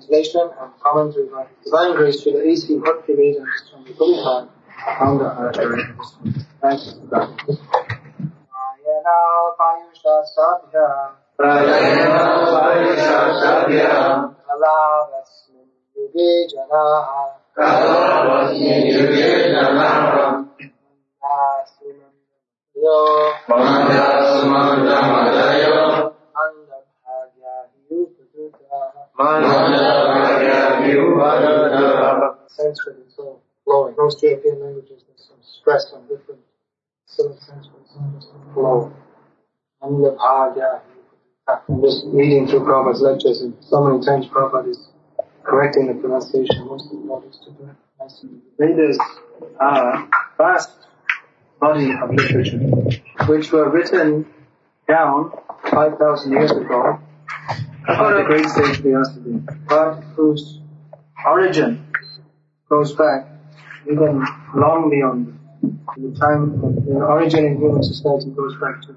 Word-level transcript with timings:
chapter 0.00 0.12
1, 0.12 0.22
section 0.22 0.40
10. 0.40 0.48
Translation 0.48 0.50
and 0.60 0.70
commentary 0.80 1.26
by 1.26 1.46
Divine 1.64 1.96
Grace 1.96 2.22
to 2.22 2.32
the 2.32 2.48
A.C. 2.48 2.74
The 2.74 4.48
Thanks 6.60 6.92
to 6.92 7.00
God. 7.00 7.58
Sanskrit 32.48 32.96
is 33.06 33.14
so 33.16 33.40
flowing. 33.64 33.94
Most 33.98 34.22
European 34.22 34.60
languages 34.60 35.02
there's 35.06 35.28
some 35.28 35.38
stress 35.42 35.92
on 35.94 36.02
different 36.02 36.40
syllables. 37.06 37.44
Sanskrit 37.46 37.82
is 37.84 37.90
just 38.14 38.32
a 38.34 38.54
flow. 38.54 38.92
Andabhagya 39.82 40.80
I'm 41.48 41.80
just 41.82 42.04
reading 42.08 42.46
through 42.46 42.60
Prabhupada's 42.60 43.00
lectures 43.00 43.40
and 43.40 43.56
so 43.62 43.82
many 43.82 44.04
times 44.04 44.26
Prabhupada 44.26 44.68
is 44.70 44.88
correcting 45.44 45.86
the 45.86 45.94
pronunciation. 45.94 46.66
Most 46.66 46.84
of 46.86 46.90
the 46.90 46.96
devotees 46.98 47.38
to 47.44 47.50
do 47.52 47.70
it. 47.70 47.76
Vedas 48.58 48.98
are 49.58 50.08
vast 50.36 50.70
body 51.58 51.90
of 51.92 52.10
literature 52.10 52.58
which 53.26 53.50
were 53.50 53.70
written 53.70 54.26
down 54.86 55.32
5,000 55.70 56.32
years 56.32 56.50
ago 56.52 56.98
by 57.86 58.12
the 58.12 58.24
great 58.24 58.46
sage 58.48 58.82
Vyasadeva, 58.82 59.66
but 59.68 60.00
whose 60.14 60.60
origin 61.26 61.86
goes 62.68 62.94
back 62.94 63.26
even 63.90 64.24
long 64.54 64.90
beyond 64.90 65.38
the 65.96 66.18
time 66.18 66.62
of 66.64 66.84
the 66.84 66.94
origin 66.94 67.44
in 67.46 67.56
human 67.56 67.82
society 67.82 68.30
goes 68.30 68.54
back 68.56 68.80
to 68.82 68.94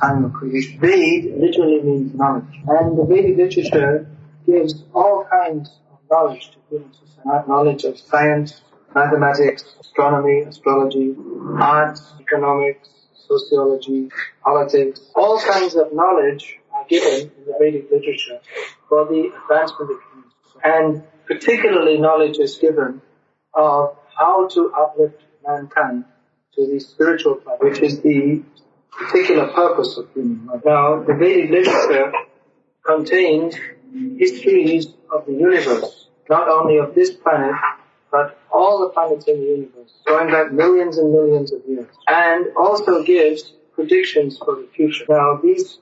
time 0.00 0.24
of 0.24 0.32
creation. 0.32 0.78
Ved 0.80 1.24
literally 1.38 1.80
means 1.82 2.14
knowledge, 2.14 2.44
and 2.66 2.98
the 2.98 3.04
Vedic 3.04 3.36
literature 3.36 4.06
gives 4.46 4.84
all 4.94 5.26
kinds 5.30 5.70
of 5.92 5.98
knowledge 6.10 6.50
to 6.50 6.58
human 6.68 6.92
society. 6.92 7.48
Knowledge 7.48 7.84
of 7.84 7.98
science, 7.98 8.60
mathematics, 8.94 9.64
astronomy, 9.80 10.40
astrology, 10.42 11.16
arts, 11.58 12.12
economics, 12.20 12.88
sociology, 13.26 14.08
politics. 14.42 15.00
All 15.14 15.40
kinds 15.40 15.74
of 15.74 15.92
knowledge 15.92 16.58
are 16.72 16.84
given 16.88 17.30
in 17.36 17.44
the 17.46 17.54
Vedic 17.58 17.90
literature 17.90 18.40
for 18.88 19.04
the 19.06 19.32
advancement 19.42 19.90
of 19.90 19.98
human 20.12 20.30
society. 20.44 20.62
And 20.64 21.02
particularly 21.28 21.98
knowledge 21.98 22.38
is 22.38 22.56
given 22.56 23.02
of 23.54 23.96
how 24.16 24.48
to 24.48 24.72
uplift 24.72 25.22
mankind 25.46 26.04
to 26.54 26.66
the 26.66 26.80
spiritual 26.80 27.36
plane, 27.36 27.58
which 27.60 27.80
is 27.80 28.00
the 28.00 28.42
particular 28.90 29.48
purpose 29.52 29.96
of 29.98 30.08
human 30.14 30.46
life. 30.46 30.62
Now, 30.64 31.02
the 31.02 31.14
Vedic 31.14 31.50
literature 31.50 32.12
contains 32.84 33.54
histories 34.18 34.86
of 35.14 35.26
the 35.26 35.32
universe, 35.32 36.08
not 36.28 36.48
only 36.48 36.78
of 36.78 36.94
this 36.94 37.10
planet, 37.10 37.54
but 38.10 38.38
all 38.50 38.80
the 38.80 38.88
planets 38.88 39.26
in 39.28 39.38
the 39.38 39.46
universe, 39.46 39.92
going 40.06 40.30
back 40.30 40.50
millions 40.50 40.96
and 40.96 41.12
millions 41.12 41.52
of 41.52 41.60
years, 41.68 41.86
and 42.06 42.46
also 42.56 43.04
gives 43.04 43.52
predictions 43.74 44.38
for 44.38 44.56
the 44.56 44.68
future. 44.74 45.04
Now, 45.08 45.40
these 45.42 45.78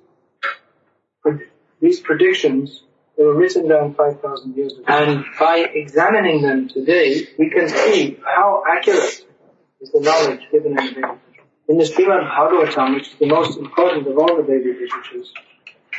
these 1.80 2.00
predictions 2.00 2.82
they 3.16 3.24
were 3.24 3.34
written 3.34 3.68
down 3.68 3.94
5,000 3.94 4.56
years 4.56 4.74
ago, 4.74 4.84
and 4.88 5.24
by 5.38 5.66
examining 5.74 6.42
them 6.42 6.68
today, 6.68 7.26
we 7.38 7.50
can 7.50 7.68
see 7.68 8.18
how 8.24 8.62
accurate 8.68 9.24
is 9.80 9.90
the 9.92 10.00
knowledge 10.00 10.40
given 10.50 10.78
in 10.78 10.94
the. 10.94 11.18
In 11.68 11.78
the 11.78 11.84
Srimad 11.84 12.30
Bhagavatam, 12.30 12.94
which 12.94 13.08
is 13.08 13.14
the 13.18 13.26
most 13.26 13.58
important 13.58 14.06
of 14.06 14.16
all 14.18 14.36
the 14.36 14.44
Vedic 14.44 14.78
literatures, 14.78 15.32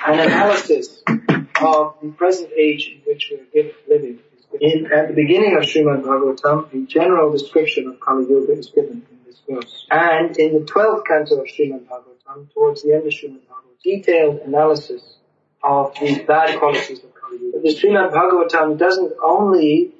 an 0.06 0.18
analysis 0.18 1.04
of 1.08 1.96
the 2.02 2.14
present 2.16 2.52
age 2.58 2.90
in 2.94 3.02
which 3.06 3.30
we 3.30 3.62
are 3.62 3.72
living 3.90 4.20
is 4.38 4.46
given. 4.50 4.86
In, 4.86 4.94
at 4.94 5.10
the 5.10 5.14
beginning 5.14 5.58
of 5.58 5.64
Srimad 5.64 6.04
Bhagavatam, 6.04 6.74
a 6.74 6.88
general 6.88 7.34
description 7.34 7.88
of 7.88 8.00
Kali 8.00 8.30
Yuga 8.30 8.54
is 8.54 8.70
given 8.70 9.06
in 9.12 9.18
this 9.26 9.42
verse. 9.50 9.86
And 9.92 10.38
in 10.38 10.54
the 10.54 10.60
12th 10.60 11.06
canto 11.06 11.42
of 11.42 11.48
Srimad 11.48 11.86
Bhagavatam, 11.86 12.54
towards 12.54 12.84
the 12.84 12.94
end 12.94 13.06
of 13.06 13.12
Srimad 13.12 13.42
Bhagavatam, 13.42 13.84
detailed 13.84 14.40
analysis 14.46 15.17
of 15.68 15.94
the 16.00 16.24
bad 16.24 16.58
qualities 16.60 17.04
of 17.04 17.14
Kali 17.14 17.40
Yuga. 17.40 17.60
The 17.60 17.76
Srimad 17.76 18.12
Bhagavatam 18.14 18.78
doesn't 18.78 19.14
only 19.24 19.92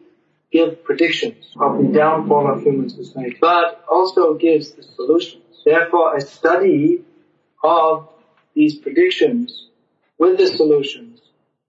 give 0.52 0.84
predictions 0.86 1.46
of 1.60 1.78
the 1.78 1.90
downfall 1.90 2.54
of 2.54 2.64
human 2.64 2.90
society, 2.90 3.38
but 3.42 3.84
also 3.92 4.36
gives 4.36 4.72
the 4.72 4.84
solutions. 4.84 5.44
Therefore, 5.66 6.16
a 6.16 6.22
study 6.22 7.04
of 7.62 8.08
these 8.56 8.78
predictions 8.78 9.68
with 10.18 10.38
the 10.38 10.48
solutions 10.48 11.20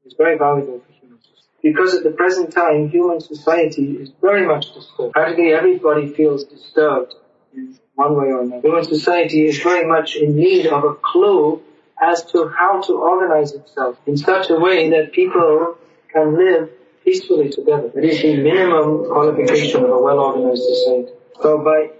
is 0.07 0.15
very 0.17 0.39
valuable 0.39 0.81
for 0.87 0.93
human 0.93 1.19
society. 1.19 1.59
Because 1.61 1.95
at 1.95 2.05
the 2.05 2.13
present 2.13 2.53
time, 2.53 2.89
human 2.89 3.21
society 3.21 3.97
is 3.97 4.13
very 4.21 4.47
much 4.47 4.73
disturbed. 4.75 5.13
Practically 5.13 5.53
everybody 5.53 6.15
feels 6.15 6.45
disturbed 6.45 7.15
in 7.53 7.77
one 7.97 8.15
way 8.15 8.29
or 8.29 8.43
another. 8.43 8.61
Human 8.63 8.85
society 8.85 9.47
is 9.47 9.61
very 9.61 9.87
much 9.89 10.15
in 10.15 10.37
need 10.37 10.67
of 10.69 10.85
a 10.85 10.95
clue 10.95 11.61
as 12.01 12.25
to 12.33 12.49
how 12.49 12.81
to 12.83 12.93
organize 12.95 13.53
itself 13.53 13.99
in 14.07 14.17
such 14.17 14.51
a 14.51 14.57
way 14.57 14.91
that 14.91 15.13
people 15.13 15.77
can 16.13 16.37
live 16.37 16.71
peacefully 17.05 17.51
together. 17.51 17.91
That 17.95 18.05
is 18.05 18.23
the 18.23 18.37
minimum 18.37 19.07
qualification 19.07 19.85
of 19.85 19.91
a 19.91 19.99
well-organized 20.01 20.63
society. 20.63 21.13
So 21.41 21.59
by 21.59 21.91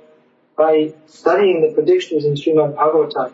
by 0.57 0.93
studying 1.07 1.63
the 1.63 1.73
predictions 1.73 2.25
in 2.25 2.35
Srimad 2.35 2.75
Bhagavatam 2.75 3.33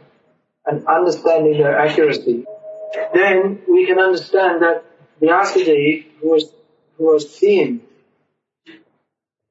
and 0.67 0.87
understanding 0.87 1.55
their 1.55 1.79
accuracy, 1.79 2.45
then 3.15 3.63
we 3.67 3.87
can 3.87 3.99
understand 3.99 4.63
that 4.63 4.85
Vyasadeva, 5.21 6.05
who 6.21 6.31
was, 6.31 6.53
who 6.99 7.05
was 7.05 7.35
seeing 7.35 7.81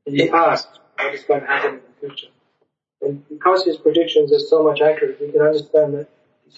in 0.06 0.14
the 0.14 0.30
past 0.30 0.68
what 1.00 1.16
is 1.16 1.24
going 1.24 1.42
to 1.42 1.48
happen 1.48 1.76
in 1.76 1.80
the 1.80 2.08
future, 2.08 2.28
and 3.02 3.28
because 3.28 3.66
his 3.66 3.78
predictions 3.78 4.32
are 4.32 4.40
so 4.40 4.64
much 4.64 4.80
accurate, 4.82 5.20
we 5.20 5.32
can 5.32 5.42
understand 5.42 5.96
that 5.96 6.10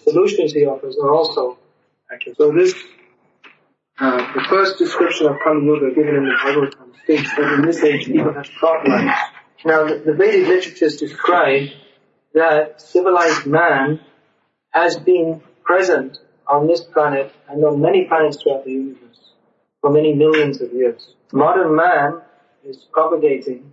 solutions 0.03 0.53
he 0.53 0.66
offers 0.66 0.97
are 0.97 1.13
also 1.13 1.57
accurate. 2.11 2.38
So 2.38 2.51
this, 2.51 2.73
uh, 4.00 4.33
the 4.33 4.45
first 4.50 4.78
description 4.78 5.28
of 5.28 5.38
Kali 5.44 5.66
Yuga 5.66 5.94
given 5.95 6.16
in 6.16 6.25
the 6.25 6.35
Bhagavatam 6.44 7.03
states 7.03 7.35
that 7.35 7.53
in 7.53 7.61
this 7.61 7.83
age 7.83 8.05
people 8.05 8.34
have 8.34 8.47
thought 8.59 8.88
lives. 8.88 9.19
Now, 9.63 9.88
the, 9.88 10.00
the 10.00 10.13
Vedic 10.13 10.47
literatures 10.47 10.97
describe 10.97 11.69
that 12.34 12.81
civilized 12.81 13.45
man 13.45 14.01
has 14.72 14.97
been 14.97 15.41
present 15.63 16.19
on 16.47 16.67
this 16.67 16.81
planet 16.81 17.34
and 17.50 17.63
on 17.63 17.81
many 17.81 18.05
planets 18.05 18.41
throughout 18.41 18.66
the 18.66 18.72
universe 18.72 19.31
for 19.81 19.89
many 19.89 20.13
millions 20.13 20.61
of 20.61 20.72
years. 20.73 21.14
Modern 21.31 21.75
man 21.75 22.22
is 22.64 22.78
propagating, 22.91 23.72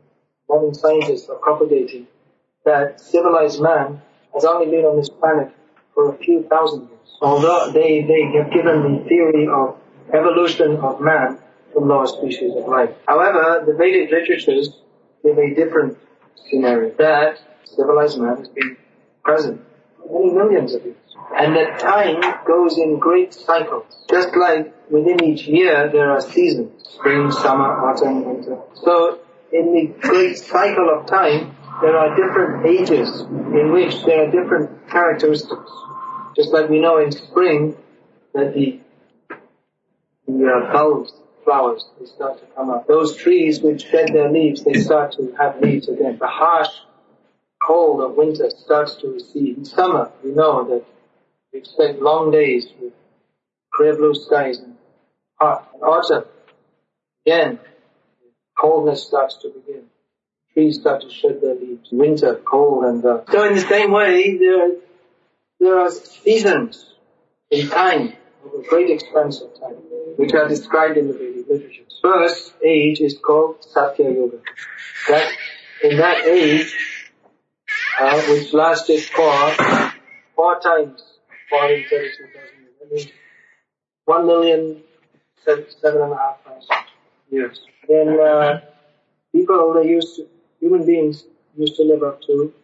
modern 0.49 0.75
scientists 0.75 1.29
are 1.29 1.37
propagating 1.37 2.07
that 2.65 3.01
civilized 3.01 3.61
man 3.61 4.01
has 4.33 4.45
only 4.45 4.71
been 4.71 4.85
on 4.85 4.97
this 4.97 5.11
planet 5.11 5.53
for 5.95 6.15
a 6.15 6.19
few 6.19 6.43
thousand 6.45 6.89
years. 6.89 7.19
Although 7.21 7.71
they, 7.73 8.03
they 8.03 8.39
have 8.39 8.53
given 8.53 8.97
the 8.97 9.05
theory 9.09 9.47
of 9.49 9.79
evolution 10.13 10.77
of 10.77 11.01
man 11.01 11.39
from 11.73 11.89
lower 11.89 12.07
species 12.07 12.53
of 12.57 12.69
life. 12.69 12.91
However, 13.07 13.63
the 13.67 13.75
Vedic 13.75 14.11
literatures 14.11 14.77
give 15.23 15.39
a 15.39 15.55
different 15.55 15.99
scenario 16.49 16.95
that 16.97 17.39
civilized 17.65 18.21
man 18.21 18.37
has 18.39 18.49
been 18.49 18.77
present 19.23 19.63
for 19.99 20.21
many 20.21 20.35
millions 20.35 20.75
of 20.75 20.85
years. 20.85 20.97
And 21.35 21.57
that 21.57 21.79
time 21.79 22.21
goes 22.47 22.77
in 22.77 22.99
great 22.99 23.33
cycles. 23.33 23.85
Just 24.11 24.37
like 24.37 24.75
within 24.91 25.25
each 25.25 25.47
year 25.47 25.89
there 25.91 26.11
are 26.11 26.21
seasons, 26.21 26.89
spring, 26.89 27.31
summer, 27.31 27.89
autumn, 27.89 28.25
winter. 28.25 28.59
So 28.75 29.21
in 29.53 29.73
the 29.73 29.95
great 30.01 30.37
cycle 30.37 30.91
of 30.95 31.07
time, 31.07 31.57
there 31.81 31.97
are 31.97 32.17
different 32.17 32.67
ages 32.67 33.21
in 33.21 33.73
which 33.73 34.05
there 34.05 34.27
are 34.27 34.31
different 34.31 34.89
characteristics. 34.89 35.71
Just 36.37 36.51
like 36.53 36.69
we 36.69 36.81
know 36.81 36.99
in 36.99 37.13
spring 37.13 37.77
that 38.35 38.55
the, 38.55 38.81
the 40.27 40.47
uh, 40.47 40.73
bulbs 40.73 41.13
flowers. 41.45 41.85
They 41.99 42.07
start 42.07 42.41
to 42.41 42.47
come 42.55 42.71
up. 42.71 42.87
Those 42.87 43.17
trees 43.17 43.61
which 43.61 43.85
shed 43.85 44.09
their 44.13 44.31
leaves, 44.31 44.65
they 44.65 44.75
start 44.75 45.13
to 45.13 45.35
have 45.39 45.61
leaves 45.61 45.89
again. 45.89 46.19
The 46.19 46.27
harsh 46.27 46.69
cold 47.67 48.01
of 48.01 48.17
winter 48.17 48.51
starts 48.51 48.97
to 48.97 49.09
recede. 49.09 49.59
In 49.59 49.65
summer, 49.65 50.11
we 50.25 50.31
know 50.31 50.65
that 50.69 50.85
we 51.53 51.65
spend 51.65 52.01
long 52.01 52.31
days 52.31 52.67
with 52.81 52.93
clear 53.75 53.97
blue 53.97 54.15
skies 54.15 54.59
and 54.59 54.77
hot. 55.41 55.69
In 55.75 55.81
autumn, 55.81 56.25
again, 57.27 57.59
coldness 58.59 59.07
starts 59.07 59.37
to 59.43 59.49
begin. 59.49 59.85
Trees 60.55 60.81
start 60.81 61.03
to 61.03 61.11
shed 61.11 61.41
their 61.41 61.55
leaves. 61.55 61.89
Winter, 61.91 62.41
cold 62.45 62.85
and 62.85 63.03
dark. 63.03 63.31
So 63.31 63.45
in 63.47 63.55
the 63.55 63.61
same 63.61 63.91
way, 63.91 64.37
there, 64.37 64.71
there 65.61 65.79
are 65.79 65.91
seasons 65.91 66.95
in 67.51 67.69
time, 67.69 68.15
of 68.45 68.61
a 68.61 68.69
great 68.69 68.91
expanse 68.91 69.41
of 69.41 69.59
time, 69.59 69.77
which 70.17 70.33
are 70.35 70.49
described 70.49 70.99
in 70.99 71.09
the 71.09 71.15
Vedic 71.15 71.49
literature. 71.49 71.83
First 72.03 72.55
age 72.65 73.01
is 73.01 73.17
called 73.19 73.63
Satya 73.65 74.11
Yuga. 74.11 74.39
That, 75.09 75.33
in 75.83 75.97
that 75.99 76.27
age, 76.27 76.75
uh, 78.01 78.21
which 78.23 78.53
lasted 78.53 79.03
for 79.03 79.51
four 80.35 80.61
times 80.61 81.03
432,000 81.51 82.61
years. 82.61 82.75
That 82.81 82.93
means 82.93 83.09
one 84.05 84.27
million 84.27 84.83
seven 85.45 85.67
and 86.03 86.13
a 86.13 86.17
half 86.17 86.45
thousand 86.45 86.87
years. 87.31 87.61
Then 87.89 88.19
uh, 88.21 88.61
people 89.33 89.75
they 89.75 89.89
used 89.89 90.17
to, 90.17 90.27
human 90.63 90.87
beings 90.87 91.25
used 91.57 91.77
to 91.77 91.83
live 91.83 92.03
up 92.03 92.23
to 92.23 92.55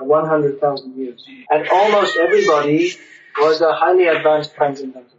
uh, 0.00 0.04
100,000 0.04 0.96
years, 0.96 1.26
and 1.50 1.68
almost 1.68 2.16
everybody 2.16 2.96
was 3.38 3.60
a 3.60 3.72
highly 3.74 4.06
advanced 4.06 4.54
transcendental. 4.54 5.18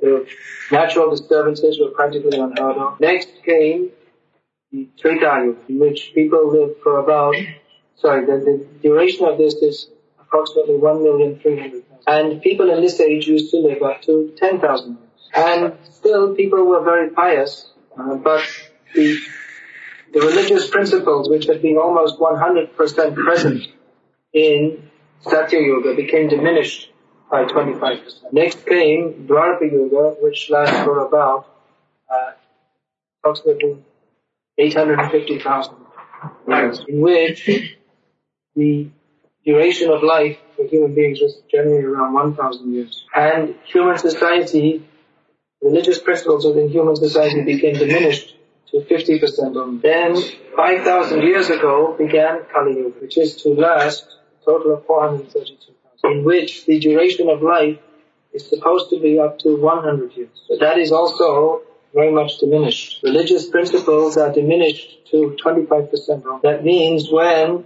The 0.00 0.26
natural 0.72 1.10
disturbances 1.10 1.78
were 1.78 1.90
practically 1.90 2.38
unheard 2.38 2.76
of. 2.76 3.00
Next 3.00 3.28
came 3.44 3.90
the 4.72 4.88
Treta 4.96 5.42
Yuga, 5.44 5.60
in 5.68 5.78
which 5.78 6.12
people 6.14 6.52
lived 6.52 6.80
for 6.82 6.98
about, 7.00 7.34
sorry, 7.96 8.24
the, 8.24 8.36
the 8.44 8.66
duration 8.82 9.26
of 9.26 9.36
this 9.36 9.54
is 9.54 9.90
approximately 10.18 10.74
1,300,000. 10.74 11.82
And 12.06 12.40
people 12.40 12.70
in 12.70 12.80
this 12.80 13.00
age 13.00 13.26
used 13.26 13.50
to 13.50 13.58
live 13.58 13.82
up 13.82 14.02
to 14.02 14.32
10,000 14.38 14.88
years. 14.88 15.00
And 15.34 15.74
still 15.90 16.34
people 16.34 16.64
were 16.64 16.82
very 16.82 17.10
pious, 17.10 17.70
uh, 17.98 18.14
but 18.14 18.42
the, 18.94 19.18
the 20.12 20.20
religious 20.20 20.68
principles 20.68 21.28
which 21.28 21.46
had 21.46 21.62
been 21.62 21.76
almost 21.76 22.18
100% 22.18 23.14
present 23.14 23.68
in 24.32 24.90
Satya 25.20 25.60
Yuga 25.60 25.94
became 25.94 26.28
diminished 26.28 26.90
by 27.30 27.44
25%. 27.44 28.32
Next 28.32 28.66
came 28.66 29.26
Dwapara 29.28 29.70
Yuga, 29.70 30.16
which 30.20 30.50
lasted 30.50 30.84
for 30.84 31.06
about 31.06 31.46
uh, 32.12 32.32
approximately 33.18 33.76
850,000 34.58 35.74
years, 36.48 36.84
in 36.88 37.00
which 37.00 37.76
the 38.56 38.88
duration 39.44 39.90
of 39.90 40.02
life 40.02 40.38
for 40.56 40.66
human 40.66 40.94
beings 40.94 41.20
was 41.20 41.40
generally 41.50 41.84
around 41.84 42.12
1,000 42.14 42.72
years. 42.72 43.04
And 43.14 43.54
human 43.64 43.96
society, 43.98 44.84
religious 45.62 45.98
principles 45.98 46.44
within 46.44 46.68
human 46.68 46.96
society 46.96 47.42
became 47.42 47.76
diminished 47.76 48.34
to 48.70 48.80
50% 48.80 49.56
only. 49.56 49.80
Then, 49.80 50.16
5,000 50.56 51.22
years 51.22 51.50
ago, 51.50 51.94
began 51.98 52.42
Kali 52.52 52.76
Yuga, 52.76 53.00
which 53.00 53.18
is 53.18 53.36
to 53.42 53.50
last 53.50 54.04
a 54.42 54.44
total 54.44 54.74
of 54.74 54.86
432,000, 54.86 56.16
in 56.18 56.24
which 56.24 56.66
the 56.66 56.78
duration 56.78 57.28
of 57.28 57.42
life 57.42 57.78
is 58.32 58.48
supposed 58.48 58.90
to 58.90 59.00
be 59.00 59.18
up 59.18 59.38
to 59.40 59.56
100 59.56 60.12
years. 60.12 60.28
But 60.48 60.60
that 60.60 60.78
is 60.78 60.92
also 60.92 61.62
very 61.92 62.12
much 62.12 62.38
diminished. 62.38 63.02
Religious 63.02 63.48
principles 63.48 64.16
are 64.16 64.32
diminished 64.32 65.06
to 65.10 65.36
25% 65.44 66.24
only. 66.26 66.40
That 66.42 66.64
means 66.64 67.10
when 67.10 67.64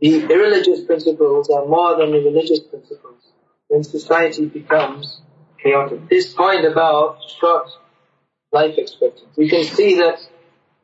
the 0.00 0.22
irreligious 0.24 0.84
principles 0.84 1.50
are 1.50 1.66
more 1.66 1.96
than 1.96 2.12
the 2.12 2.20
religious 2.20 2.60
principles, 2.60 3.22
then 3.68 3.82
society 3.82 4.46
becomes 4.46 5.20
chaotic. 5.60 6.08
This 6.08 6.32
point 6.32 6.64
about 6.64 7.18
short 7.40 7.68
life 8.52 8.74
expectancy, 8.78 9.26
we 9.36 9.48
can 9.48 9.64
see 9.64 9.96
that 9.96 10.20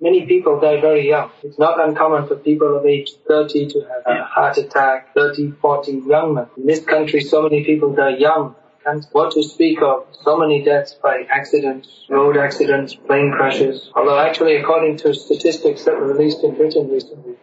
many 0.03 0.27
people 0.27 0.61
die 0.61 0.81
very 0.81 1.09
young. 1.09 1.31
It's 1.43 1.59
not 1.59 1.81
uncommon 1.81 2.27
for 2.27 2.37
people 2.37 2.77
of 2.77 2.85
age 2.85 3.13
30 3.27 3.69
to 3.69 3.81
have 3.83 4.03
a 4.07 4.25
heart 4.25 4.59
attack, 4.59 5.15
30, 5.15 5.53
40 5.53 5.93
young 6.07 6.35
men. 6.35 6.49
In 6.59 6.67
this 6.67 6.85
country, 6.85 7.21
so 7.21 7.43
many 7.43 7.65
people 7.65 7.95
die 7.95 8.17
young. 8.19 8.57
And 8.85 9.07
what 9.13 9.33
to 9.35 9.45
speak 9.45 9.81
of 9.81 10.07
so 10.23 10.37
many 10.37 10.65
deaths 10.65 10.95
by 11.01 11.25
accidents, 11.31 12.05
road 12.11 12.37
accidents, 12.37 12.97
plane 12.97 13.31
crashes. 13.31 13.89
Although 13.95 14.19
actually 14.19 14.57
according 14.57 14.97
to 14.99 15.15
statistics 15.15 15.85
that 15.85 15.95
were 15.95 16.09
released 16.13 16.43
in 16.43 16.57
Britain 16.57 16.91
recently, 16.91 17.37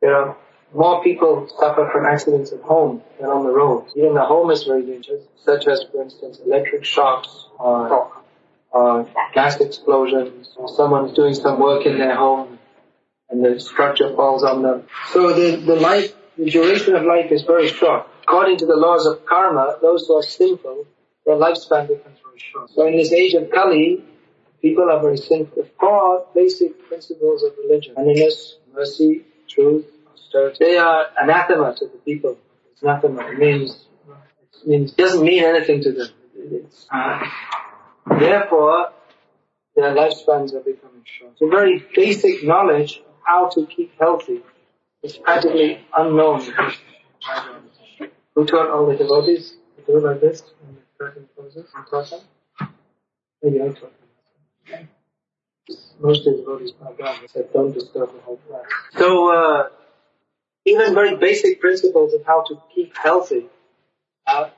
there 0.00 0.16
are 0.16 0.36
more 0.74 1.00
people 1.04 1.48
suffer 1.56 1.88
from 1.92 2.04
accidents 2.04 2.50
at 2.50 2.62
home 2.62 3.00
than 3.20 3.30
on 3.30 3.44
the 3.44 3.52
roads. 3.52 3.92
Even 3.94 4.14
the 4.14 4.24
home 4.24 4.50
is 4.50 4.64
very 4.64 4.84
dangerous, 4.84 5.22
such 5.44 5.68
as, 5.68 5.84
for 5.92 6.02
instance, 6.02 6.40
electric 6.44 6.84
shocks 6.84 7.46
or, 7.60 7.92
oh. 7.92 8.21
Or 8.72 9.08
gas 9.34 9.60
explosions, 9.60 10.54
or 10.56 10.68
someone's 10.68 11.12
doing 11.14 11.34
some 11.34 11.60
work 11.60 11.86
in 11.86 11.98
their 11.98 12.16
home 12.16 12.58
and 13.32 13.44
the 13.44 13.58
structure 13.58 14.14
falls 14.14 14.44
on 14.44 14.62
them. 14.62 14.84
So 15.10 15.32
the, 15.32 15.56
the 15.56 15.76
life, 15.76 16.12
the 16.36 16.50
duration 16.50 16.94
of 16.94 17.04
life 17.04 17.32
is 17.32 17.42
very 17.42 17.68
short. 17.68 18.06
According 18.22 18.58
to 18.58 18.66
the 18.66 18.76
laws 18.76 19.06
of 19.06 19.24
karma, 19.24 19.78
those 19.80 20.06
who 20.06 20.18
are 20.18 20.22
sinful, 20.22 20.86
their 21.24 21.36
lifespan 21.36 21.88
becomes 21.88 22.18
very 22.24 22.38
short. 22.38 22.70
So 22.70 22.86
in 22.86 22.96
this 22.96 23.12
age 23.12 23.34
of 23.34 23.50
Kali, 23.50 24.04
people 24.60 24.88
are 24.90 25.00
very 25.00 25.16
sinful. 25.16 25.66
Four 25.80 26.26
basic 26.34 26.86
principles 26.88 27.42
of 27.42 27.52
religion, 27.56 27.94
holiness, 27.96 28.56
mercy, 28.74 29.24
truth, 29.48 29.86
austerity, 30.14 30.58
they 30.60 30.76
are 30.76 31.06
anathema 31.20 31.74
to 31.78 31.86
the 31.86 31.98
people. 32.04 32.36
It's 32.72 32.82
anathema. 32.82 33.28
It 33.32 33.38
means, 33.38 33.86
it 34.60 34.68
means, 34.68 34.92
it 34.92 34.96
doesn't 34.98 35.24
mean 35.24 35.42
anything 35.42 35.82
to 35.82 35.92
them. 35.92 36.08
It's, 36.36 36.86
uh, 36.92 37.18
therefore, 38.06 38.92
their 39.74 39.94
lifespans 39.94 40.52
are 40.54 40.60
becoming 40.60 41.04
short. 41.04 41.38
So 41.38 41.48
very 41.48 41.84
basic 41.94 42.44
knowledge 42.44 42.98
of 42.98 43.14
how 43.24 43.48
to 43.50 43.66
keep 43.66 43.98
healthy 43.98 44.40
is 45.02 45.16
practically 45.16 45.84
unknown. 45.96 46.42
Who 48.34 48.46
taught 48.46 48.70
all 48.70 48.86
the 48.86 48.96
devotees 48.96 49.54
to 49.76 49.92
do 49.92 50.00
like 50.00 50.20
this 50.20 50.42
in 50.68 50.76
the 50.76 50.80
curtain 50.98 51.28
closes 51.34 51.68
and 51.74 52.10
them? 52.10 52.20
Maybe 53.42 53.60
I 53.60 53.68
taught 53.68 53.92
them. 54.68 54.88
Most 56.00 56.26
of 56.26 56.36
the 56.36 56.38
devotees 56.40 56.72
down 56.72 57.20
and 57.20 57.30
said, 57.30 57.52
don't 57.52 57.72
disturb 57.72 58.12
the 58.12 58.20
whole 58.20 58.38
class. 58.48 58.64
So, 58.96 59.32
uh, 59.32 59.68
even 60.64 60.94
very 60.94 61.16
basic 61.16 61.60
principles 61.60 62.14
of 62.14 62.24
how 62.24 62.42
to 62.48 62.60
keep 62.74 62.96
healthy, 62.96 63.46
uh, 64.26 64.50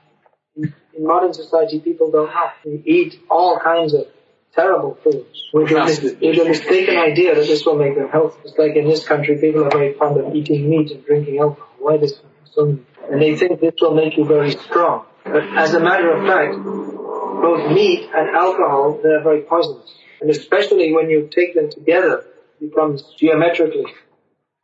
in, 0.55 0.73
in 0.93 1.05
modern 1.05 1.33
society 1.33 1.79
people 1.79 2.11
don't 2.11 2.25
know. 2.25 2.31
Ah, 2.33 2.53
we 2.65 2.81
eat 2.85 3.19
all 3.29 3.59
kinds 3.59 3.93
of 3.93 4.07
terrible 4.53 4.97
foods 5.03 5.49
with 5.53 5.71
a, 5.71 5.85
mis- 5.85 6.01
with 6.01 6.39
a 6.39 6.45
mistaken 6.45 6.97
idea 6.97 7.35
that 7.35 7.45
this 7.45 7.65
will 7.65 7.77
make 7.77 7.95
them 7.95 8.09
healthy. 8.09 8.39
It's 8.45 8.57
like 8.57 8.75
in 8.75 8.87
this 8.87 9.05
country 9.05 9.37
people 9.37 9.65
are 9.65 9.69
very 9.69 9.93
fond 9.93 10.19
of 10.19 10.33
eating 10.33 10.69
meat 10.69 10.91
and 10.91 11.05
drinking 11.05 11.39
alcohol. 11.39 11.69
Why 11.79 11.97
this 11.97 12.19
so? 12.51 12.79
And 13.11 13.21
they 13.21 13.35
think 13.35 13.59
this 13.59 13.75
will 13.81 13.93
make 13.93 14.17
you 14.17 14.25
very 14.25 14.51
strong. 14.51 15.05
But 15.23 15.43
as 15.57 15.73
a 15.73 15.79
matter 15.79 16.11
of 16.11 16.25
fact, 16.25 16.55
both 16.63 17.71
meat 17.71 18.09
and 18.15 18.35
alcohol, 18.35 18.99
they're 19.03 19.23
very 19.23 19.41
poisonous. 19.41 19.93
And 20.21 20.29
especially 20.29 20.93
when 20.93 21.09
you 21.09 21.29
take 21.33 21.53
them 21.53 21.69
together, 21.69 22.23
it 22.61 22.69
becomes 22.69 23.03
geometrically 23.19 23.85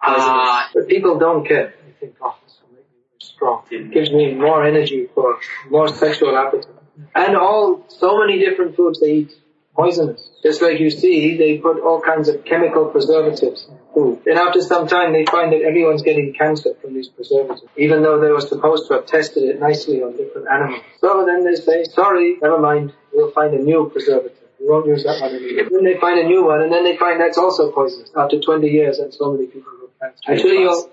ah. 0.01 0.69
poisonous. 0.71 0.73
but 0.73 0.89
people 0.89 1.19
don't 1.19 1.47
care. 1.47 1.73
They 1.85 2.07
think, 2.07 2.15
oh, 2.21 2.35
this 2.43 2.59
will 2.61 2.75
make 2.75 2.89
me 2.89 2.97
very 3.09 3.19
strong. 3.41 3.63
It 3.71 3.91
gives 3.91 4.11
me 4.11 4.33
more 4.35 4.65
energy 4.65 5.07
for 5.15 5.39
more 5.69 5.87
sexual 5.87 6.37
appetite. 6.37 6.75
And 7.15 7.35
all, 7.35 7.83
so 7.87 8.19
many 8.19 8.39
different 8.39 8.75
foods 8.75 8.99
they 8.99 9.13
eat 9.13 9.31
poisonous. 9.75 10.29
Just 10.43 10.61
like 10.61 10.79
you 10.79 10.91
see, 10.91 11.37
they 11.37 11.57
put 11.57 11.81
all 11.81 12.01
kinds 12.01 12.29
of 12.29 12.45
chemical 12.45 12.85
preservatives 12.85 13.67
in 13.67 13.77
food. 13.93 14.21
And 14.27 14.37
after 14.37 14.61
some 14.61 14.87
time, 14.87 15.13
they 15.13 15.25
find 15.25 15.51
that 15.53 15.61
everyone's 15.61 16.03
getting 16.03 16.33
cancer 16.33 16.75
from 16.81 16.93
these 16.93 17.07
preservatives, 17.07 17.63
even 17.77 18.03
though 18.03 18.19
they 18.19 18.29
were 18.29 18.41
supposed 18.41 18.87
to 18.89 18.95
have 18.95 19.05
tested 19.07 19.43
it 19.43 19.59
nicely 19.59 20.03
on 20.03 20.15
different 20.17 20.47
animals. 20.47 20.83
So 20.99 21.25
then 21.25 21.43
they 21.43 21.55
say, 21.55 21.85
sorry, 21.85 22.37
never 22.41 22.59
mind, 22.59 22.93
we'll 23.13 23.31
find 23.31 23.53
a 23.55 23.59
new 23.59 23.89
preservative. 23.89 24.37
We 24.59 24.69
won't 24.69 24.85
use 24.85 25.03
that 25.05 25.19
one 25.21 25.33
anymore. 25.33 25.69
Then 25.71 25.83
they 25.83 25.99
find 25.99 26.19
a 26.19 26.27
new 26.27 26.45
one, 26.45 26.61
and 26.61 26.71
then 26.71 26.83
they 26.83 26.95
find 26.95 27.19
that's 27.19 27.39
also 27.39 27.71
poisonous 27.71 28.11
after 28.15 28.39
20 28.39 28.67
years, 28.67 28.99
and 28.99 29.11
so 29.11 29.31
many 29.31 29.47
people 29.47 29.71
get 29.99 29.99
cancer. 29.99 30.31
Actually, 30.31 30.59
you'll, 30.61 30.91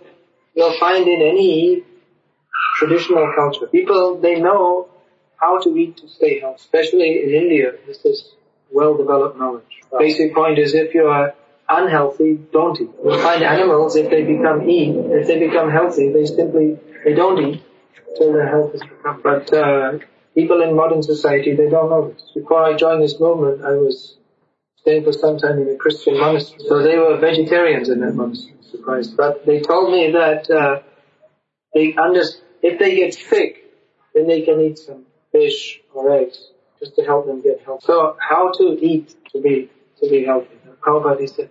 you'll 0.54 0.78
find 0.78 1.06
in 1.06 1.20
any 1.20 1.84
traditional 2.78 3.32
culture, 3.34 3.66
people, 3.66 4.18
they 4.20 4.40
know 4.40 4.88
how 5.36 5.60
to 5.60 5.76
eat 5.76 5.96
to 5.98 6.08
stay 6.08 6.40
healthy. 6.40 6.56
Especially 6.56 7.22
in 7.22 7.30
India, 7.30 7.72
this 7.86 8.04
is 8.04 8.32
well-developed 8.72 9.38
knowledge. 9.38 9.64
Basic 9.98 10.34
point 10.34 10.58
is 10.58 10.74
if 10.74 10.94
you 10.94 11.06
are 11.06 11.34
unhealthy, 11.68 12.38
don't 12.52 12.80
eat. 12.80 12.90
You 13.04 13.20
find 13.22 13.42
animals, 13.42 13.96
if 13.96 14.10
they 14.10 14.22
become 14.22 14.68
eat, 14.68 14.94
if 14.96 15.26
they 15.26 15.38
become 15.38 15.70
healthy, 15.70 16.12
they 16.12 16.26
simply, 16.26 16.78
they 17.04 17.14
don't 17.14 17.38
eat 17.38 17.62
until 18.08 18.32
their 18.32 18.48
health 18.48 18.74
is 18.74 18.82
recovered. 18.82 19.22
But, 19.22 19.52
uh, 19.56 19.98
people 20.34 20.62
in 20.62 20.74
modern 20.74 21.02
society, 21.02 21.54
they 21.54 21.68
don't 21.68 21.90
know 21.90 22.10
this. 22.10 22.22
Before 22.34 22.62
I 22.62 22.74
joined 22.76 23.02
this 23.02 23.18
movement, 23.20 23.64
I 23.64 23.72
was 23.72 24.16
staying 24.76 25.04
for 25.04 25.12
some 25.12 25.38
time 25.38 25.58
in 25.58 25.68
a 25.68 25.76
Christian 25.76 26.18
monastery. 26.18 26.64
So 26.68 26.82
they 26.82 26.96
were 26.96 27.16
vegetarians 27.18 27.88
in 27.88 28.00
that 28.00 28.14
monastery, 28.14 28.56
surprised. 28.70 29.16
But 29.16 29.44
they 29.44 29.60
told 29.60 29.92
me 29.92 30.12
that 30.12 30.50
uh, 30.50 30.82
they 31.74 31.94
under, 31.94 32.22
if 32.62 32.78
they 32.78 32.96
get 32.96 33.14
sick, 33.14 33.64
then 34.14 34.26
they 34.26 34.42
can 34.42 34.60
eat 34.60 34.78
some 34.78 35.04
fish 35.32 35.80
or 35.94 36.12
eggs 36.12 36.50
just 36.78 36.96
to 36.96 37.04
help 37.04 37.26
them 37.26 37.40
get 37.40 37.60
healthy. 37.64 37.84
So 37.86 38.16
how 38.20 38.52
to 38.52 38.78
eat 38.80 39.14
to 39.32 39.40
be 39.40 39.70
to 40.00 40.08
be 40.08 40.24
healthy? 40.24 40.48
Prabhupada 40.80 41.28
said, 41.28 41.50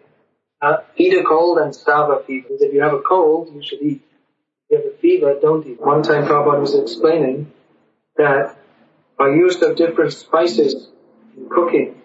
uh, 0.61 0.77
eat 0.95 1.13
a 1.13 1.23
cold 1.23 1.57
and 1.59 1.75
starve 1.75 2.09
a 2.09 2.23
fever. 2.23 2.47
If 2.51 2.73
you 2.73 2.81
have 2.81 2.93
a 2.93 3.01
cold, 3.01 3.53
you 3.53 3.61
should 3.61 3.81
eat. 3.81 4.01
If 4.69 4.71
you 4.71 4.77
have 4.77 4.85
a 4.85 4.97
fever, 4.97 5.35
don't 5.41 5.67
eat. 5.67 5.79
One 5.79 6.01
time 6.01 6.25
Prabhupada 6.25 6.61
was 6.61 6.75
explaining 6.75 7.51
that 8.15 8.57
by 9.17 9.29
use 9.29 9.61
of 9.61 9.75
different 9.75 10.13
spices 10.13 10.89
in 11.35 11.49
cooking, 11.49 12.01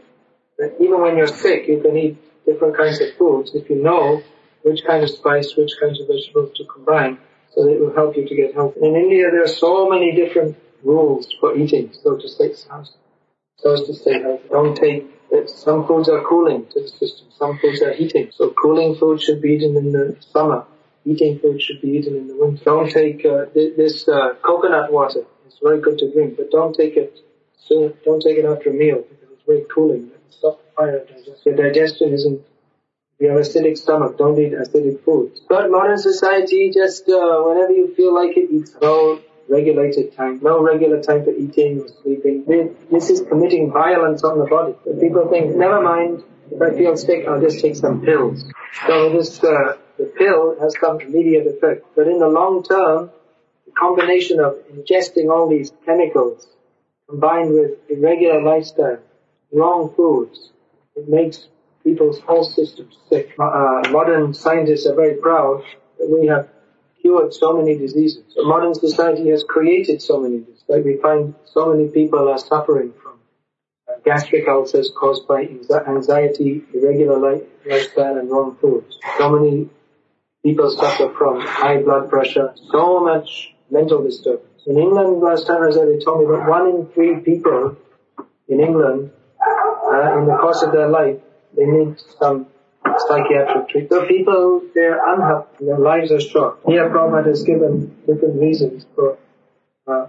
that 0.58 0.76
even 0.80 1.00
when 1.00 1.16
you're 1.16 1.26
sick, 1.26 1.68
you 1.68 1.80
can 1.80 1.96
eat 1.96 2.18
different 2.44 2.76
kinds 2.76 3.00
of 3.00 3.14
foods 3.16 3.52
if 3.54 3.70
you 3.70 3.82
know 3.82 4.22
which 4.62 4.84
kind 4.84 5.02
of 5.02 5.10
spice, 5.10 5.54
which 5.56 5.72
kinds 5.80 6.00
of 6.00 6.08
vegetables 6.08 6.50
to 6.56 6.64
combine, 6.64 7.18
so 7.54 7.64
that 7.64 7.72
it 7.72 7.80
will 7.80 7.94
help 7.94 8.16
you 8.16 8.26
to 8.26 8.34
get 8.34 8.54
healthy. 8.54 8.80
In 8.80 8.96
India, 8.96 9.30
there 9.30 9.44
are 9.44 9.48
so 9.48 9.88
many 9.88 10.14
different 10.14 10.56
rules 10.82 11.28
for 11.40 11.56
eating, 11.56 11.92
so 11.92 12.16
to 12.16 12.28
say, 12.28 12.54
so 12.54 13.72
as 13.72 13.82
to 13.82 13.94
stay 13.94 14.20
healthy. 14.20 14.48
Don't 14.50 14.74
take 14.74 15.06
some 15.46 15.86
foods 15.86 16.08
are 16.08 16.22
cooling 16.22 16.66
to 16.72 16.80
the 16.82 16.88
system, 16.88 17.28
some 17.38 17.58
foods 17.58 17.80
are 17.82 17.92
heating. 17.92 18.30
So 18.32 18.50
cooling 18.50 18.96
food 18.96 19.22
should 19.22 19.40
be 19.40 19.54
eaten 19.54 19.76
in 19.76 19.92
the 19.92 20.16
summer, 20.20 20.66
heating 21.04 21.38
food 21.38 21.62
should 21.62 21.80
be 21.80 21.88
eaten 21.88 22.16
in 22.16 22.28
the 22.28 22.36
winter. 22.36 22.64
Don't 22.64 22.90
take 22.90 23.24
uh, 23.24 23.46
this 23.54 24.08
uh, 24.08 24.34
coconut 24.42 24.92
water. 24.92 25.24
It's 25.46 25.58
very 25.62 25.80
good 25.80 25.98
to 25.98 26.12
drink, 26.12 26.36
but 26.36 26.50
don't 26.50 26.74
take 26.74 26.96
it. 26.96 27.18
Don't 27.68 28.20
take 28.20 28.36
it 28.36 28.44
after 28.44 28.70
a 28.70 28.72
meal 28.72 29.02
because 29.08 29.28
it's 29.32 29.46
very 29.46 29.64
cooling. 29.72 30.10
It 30.14 30.34
stops 30.34 30.62
the 30.62 30.70
fire 30.76 30.98
digestion. 31.06 31.36
Your 31.46 31.56
digestion 31.56 32.12
isn't. 32.12 32.42
You 33.22 33.28
have 33.28 33.38
acidic 33.38 33.78
stomach, 33.78 34.18
don't 34.18 34.36
eat 34.36 34.52
acidic 34.52 35.04
food. 35.04 35.38
But 35.48 35.70
modern 35.70 35.96
society, 35.96 36.72
just 36.74 37.08
uh, 37.08 37.42
whenever 37.46 37.70
you 37.70 37.94
feel 37.94 38.12
like 38.12 38.36
it, 38.36 38.50
eat. 38.50 38.70
No 38.82 39.20
regulated 39.48 40.16
time, 40.16 40.40
no 40.42 40.60
regular 40.60 41.00
time 41.00 41.22
for 41.22 41.30
eating 41.30 41.82
or 41.82 41.86
sleeping. 42.02 42.74
This 42.90 43.10
is 43.10 43.20
committing 43.20 43.70
violence 43.70 44.24
on 44.24 44.40
the 44.40 44.46
body. 44.46 44.74
But 44.84 45.00
people 45.00 45.28
think, 45.28 45.54
never 45.54 45.80
mind, 45.80 46.24
if 46.50 46.60
I 46.60 46.76
feel 46.76 46.96
sick, 46.96 47.28
I'll 47.28 47.40
just 47.40 47.60
take 47.60 47.76
some 47.76 48.00
pills. 48.04 48.44
So 48.88 49.10
this, 49.10 49.38
uh, 49.44 49.76
the 49.98 50.06
pill 50.18 50.58
has 50.60 50.74
some 50.80 51.00
immediate 51.00 51.46
effect. 51.46 51.86
But 51.94 52.08
in 52.08 52.18
the 52.18 52.26
long 52.28 52.64
term, 52.64 53.12
the 53.66 53.72
combination 53.72 54.40
of 54.40 54.54
ingesting 54.74 55.30
all 55.30 55.48
these 55.48 55.72
chemicals 55.86 56.48
combined 57.08 57.54
with 57.54 57.78
irregular 57.88 58.42
lifestyle, 58.42 58.98
wrong 59.52 59.94
foods, 59.94 60.50
it 60.96 61.08
makes 61.08 61.46
people's 61.84 62.20
whole 62.20 62.44
systems. 62.44 62.96
Uh, 63.12 63.82
modern 63.90 64.34
scientists 64.34 64.86
are 64.86 64.94
very 64.94 65.14
proud 65.14 65.62
that 65.98 66.08
we 66.08 66.26
have 66.26 66.48
cured 67.00 67.34
so 67.34 67.56
many 67.56 67.76
diseases. 67.76 68.24
Modern 68.36 68.74
society 68.74 69.28
has 69.30 69.44
created 69.44 70.00
so 70.00 70.20
many 70.20 70.38
diseases. 70.38 70.64
Like 70.68 70.84
we 70.84 70.96
find 70.96 71.34
so 71.44 71.72
many 71.72 71.88
people 71.88 72.28
are 72.28 72.38
suffering 72.38 72.92
from 73.02 73.18
uh, 73.88 73.94
gastric 74.04 74.48
ulcers 74.48 74.90
caused 74.96 75.26
by 75.26 75.48
anxiety, 75.86 76.62
irregular 76.72 77.18
life, 77.18 77.42
lifestyle, 77.66 78.16
and 78.18 78.30
wrong 78.30 78.56
foods. 78.60 78.98
So 79.18 79.30
many 79.30 79.68
people 80.44 80.70
suffer 80.70 81.12
from 81.16 81.40
high 81.40 81.82
blood 81.82 82.08
pressure, 82.08 82.54
so 82.70 83.00
much 83.00 83.54
mental 83.70 84.02
disturbance. 84.02 84.62
In 84.66 84.78
England, 84.78 85.20
last 85.20 85.46
time 85.46 85.62
I 85.62 85.72
there, 85.74 85.86
they 85.86 86.04
told 86.04 86.20
me 86.20 86.36
that 86.36 86.48
one 86.48 86.68
in 86.68 86.86
three 86.94 87.16
people 87.20 87.76
in 88.48 88.60
England, 88.60 89.10
uh, 89.40 90.18
in 90.18 90.26
the 90.26 90.36
course 90.40 90.62
of 90.62 90.72
their 90.72 90.88
life, 90.88 91.16
they 91.62 91.70
need 91.70 92.00
some 92.18 92.46
psychiatric 93.06 93.68
treatment. 93.68 93.90
So 93.90 94.06
people, 94.06 94.62
they're 94.74 95.00
unhappy, 95.14 95.66
their 95.66 95.78
lives 95.78 96.10
are 96.12 96.20
short. 96.20 96.60
Here 96.66 96.88
Prabhupada 96.90 97.26
has 97.26 97.42
given 97.42 97.96
different 98.06 98.40
reasons 98.40 98.86
for, 98.94 99.18
uh, 99.86 100.06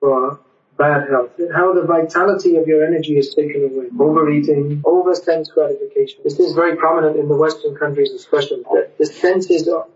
for 0.00 0.40
bad 0.76 1.08
health. 1.08 1.30
How 1.54 1.72
the 1.72 1.82
vitality 1.82 2.56
of 2.56 2.66
your 2.66 2.84
energy 2.84 3.16
is 3.16 3.34
taken 3.34 3.64
away. 3.64 3.86
Overeating, 3.98 4.82
over 4.84 5.14
sense 5.14 5.48
gratification. 5.48 6.20
This 6.24 6.38
is 6.38 6.52
very 6.52 6.76
prominent 6.76 7.16
in 7.16 7.28
the 7.28 7.36
Western 7.36 7.76
countries 7.76 8.10
especially. 8.10 8.62
The, 8.64 8.90
the 8.98 9.06
senses 9.06 9.68
are 9.68 9.86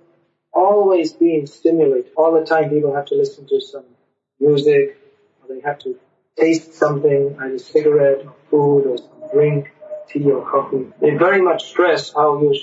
always 0.52 1.12
being 1.12 1.46
stimulated. 1.46 2.12
All 2.16 2.38
the 2.38 2.46
time 2.46 2.70
people 2.70 2.94
have 2.94 3.06
to 3.06 3.14
listen 3.14 3.46
to 3.48 3.60
some 3.60 3.84
music, 4.38 4.98
or 5.42 5.54
they 5.54 5.60
have 5.60 5.78
to 5.80 5.98
taste 6.38 6.74
something, 6.74 7.36
either 7.40 7.58
cigarette 7.58 8.24
or 8.24 8.34
food 8.50 8.86
or 8.86 8.96
some 8.96 9.30
drink 9.32 9.70
tea 10.08 10.30
or 10.30 10.48
coffee. 10.48 10.86
They 11.00 11.10
very 11.10 11.42
much 11.42 11.68
stress 11.68 12.12
how 12.12 12.40
you, 12.40 12.54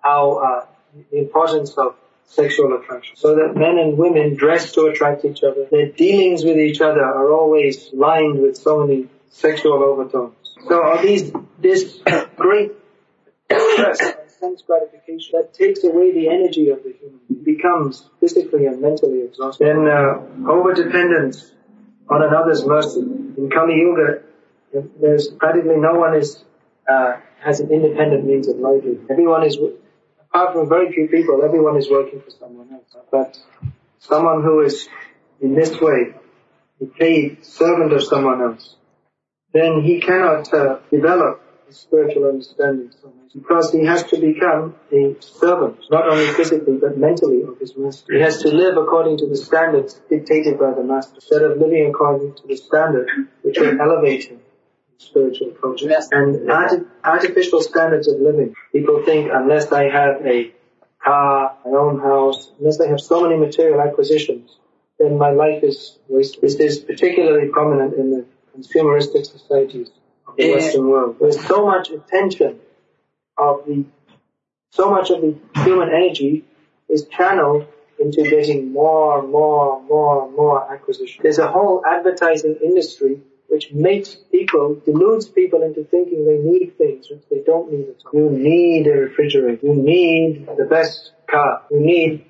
how, 0.00 0.32
uh, 0.34 0.66
the 1.10 1.18
importance 1.18 1.72
of 1.76 1.96
sexual 2.26 2.76
attraction. 2.78 3.16
So 3.16 3.34
that 3.36 3.54
men 3.56 3.78
and 3.78 3.98
women 3.98 4.34
dress 4.34 4.72
to 4.72 4.86
attract 4.86 5.24
each 5.24 5.42
other. 5.42 5.66
Their 5.70 5.90
dealings 5.90 6.44
with 6.44 6.56
each 6.56 6.80
other 6.80 7.02
are 7.02 7.30
always 7.32 7.90
lined 7.92 8.40
with 8.40 8.56
so 8.56 8.84
many 8.84 9.08
sexual 9.30 9.82
overtones. 9.82 10.34
So 10.68 10.82
are 10.82 11.02
these, 11.02 11.32
this 11.58 12.00
great 12.36 12.72
stress 13.50 14.00
and 14.00 14.30
sense 14.30 14.62
gratification 14.62 15.32
that 15.32 15.54
takes 15.54 15.84
away 15.84 16.12
the 16.12 16.28
energy 16.28 16.70
of 16.70 16.82
the 16.82 16.94
human 16.98 17.20
becomes 17.44 18.08
physically 18.20 18.66
and 18.66 18.80
mentally 18.80 19.22
exhausted. 19.22 19.66
Then, 19.66 19.86
uh, 19.86 20.50
over-dependence 20.50 21.52
on 22.08 22.22
another's 22.22 22.64
mercy. 22.64 23.00
In 23.00 23.50
Kali 23.52 23.74
Yuga, 23.74 24.22
there's 25.00 25.28
practically 25.28 25.76
no 25.76 25.94
one 25.94 26.16
is 26.16 26.44
uh, 26.88 27.16
has 27.40 27.60
an 27.60 27.70
independent 27.70 28.24
means 28.24 28.48
of 28.48 28.56
livelihood. 28.56 29.06
Everyone 29.10 29.44
is, 29.44 29.58
apart 30.20 30.54
from 30.54 30.68
very 30.68 30.92
few 30.92 31.08
people, 31.08 31.42
everyone 31.44 31.76
is 31.76 31.90
working 31.90 32.20
for 32.20 32.30
someone 32.30 32.68
else. 32.72 32.96
But 33.10 33.38
someone 33.98 34.42
who 34.42 34.60
is 34.60 34.88
in 35.40 35.54
this 35.54 35.78
way, 35.80 36.14
a 36.80 36.86
paid 36.86 37.44
servant 37.44 37.92
of 37.92 38.02
someone 38.02 38.40
else, 38.40 38.76
then 39.52 39.82
he 39.82 40.00
cannot 40.00 40.52
uh, 40.52 40.78
develop 40.90 41.42
his 41.66 41.78
spiritual 41.78 42.26
understanding 42.26 42.90
because 43.34 43.72
he 43.72 43.84
has 43.84 44.04
to 44.04 44.20
become 44.20 44.74
a 44.92 45.16
servant, 45.20 45.78
not 45.90 46.08
only 46.08 46.26
physically 46.34 46.76
but 46.76 46.96
mentally 46.96 47.42
of 47.42 47.58
his 47.58 47.76
master. 47.76 48.14
He 48.14 48.20
has 48.20 48.42
to 48.42 48.48
live 48.48 48.76
according 48.76 49.18
to 49.18 49.26
the 49.26 49.36
standards 49.36 50.00
dictated 50.08 50.58
by 50.58 50.72
the 50.72 50.82
master 50.82 51.16
instead 51.16 51.42
of 51.42 51.58
living 51.58 51.86
according 51.88 52.34
to 52.34 52.46
the 52.46 52.56
standard 52.56 53.08
which 53.42 53.58
will 53.58 53.80
elevate 53.80 54.24
him 54.24 54.40
spiritual 54.98 55.50
projects 55.50 56.08
and 56.12 56.50
arti- 56.50 56.84
artificial 57.02 57.60
standards 57.60 58.08
of 58.08 58.20
living. 58.20 58.54
People 58.72 59.02
think 59.04 59.30
unless 59.32 59.72
I 59.72 59.84
have 59.90 60.26
a 60.26 60.52
car, 61.02 61.56
my 61.64 61.70
own 61.72 62.00
house, 62.00 62.50
unless 62.58 62.80
I 62.80 62.88
have 62.88 63.00
so 63.00 63.22
many 63.22 63.36
material 63.36 63.80
acquisitions, 63.80 64.56
then 64.98 65.18
my 65.18 65.30
life 65.30 65.62
is 65.62 65.98
wasted. 66.08 66.42
This 66.42 66.54
is 66.54 66.78
particularly 66.78 67.48
prominent 67.48 67.94
in 67.94 68.10
the 68.10 68.26
consumeristic 68.56 69.26
societies 69.26 69.90
of 70.26 70.36
the 70.36 70.46
yeah. 70.46 70.54
Western 70.54 70.88
world. 70.88 71.16
There's 71.20 71.44
so 71.44 71.66
much 71.66 71.90
attention 71.90 72.60
of 73.36 73.64
the, 73.66 73.84
so 74.70 74.90
much 74.90 75.10
of 75.10 75.20
the 75.20 75.36
human 75.62 75.88
energy 75.88 76.44
is 76.88 77.06
channeled 77.08 77.66
into 77.98 78.22
getting 78.22 78.72
more, 78.72 79.22
more, 79.22 79.82
more, 79.82 80.30
more 80.30 80.72
acquisition. 80.72 81.22
There's 81.22 81.38
a 81.38 81.48
whole 81.48 81.82
advertising 81.86 82.58
industry 82.62 83.20
which 83.48 83.72
makes 83.72 84.14
people, 84.14 84.80
deludes 84.84 85.28
people 85.28 85.62
into 85.62 85.84
thinking 85.84 86.24
they 86.26 86.38
need 86.38 86.76
things 86.76 87.08
which 87.10 87.22
they 87.30 87.40
don't 87.44 87.72
need 87.72 87.88
at 87.88 87.96
all. 88.06 88.20
You 88.20 88.30
need 88.30 88.86
a 88.86 88.92
refrigerator. 88.92 89.66
You 89.66 89.74
need 89.74 90.46
the 90.56 90.64
best 90.64 91.12
car. 91.30 91.62
You 91.70 91.80
need 91.80 92.24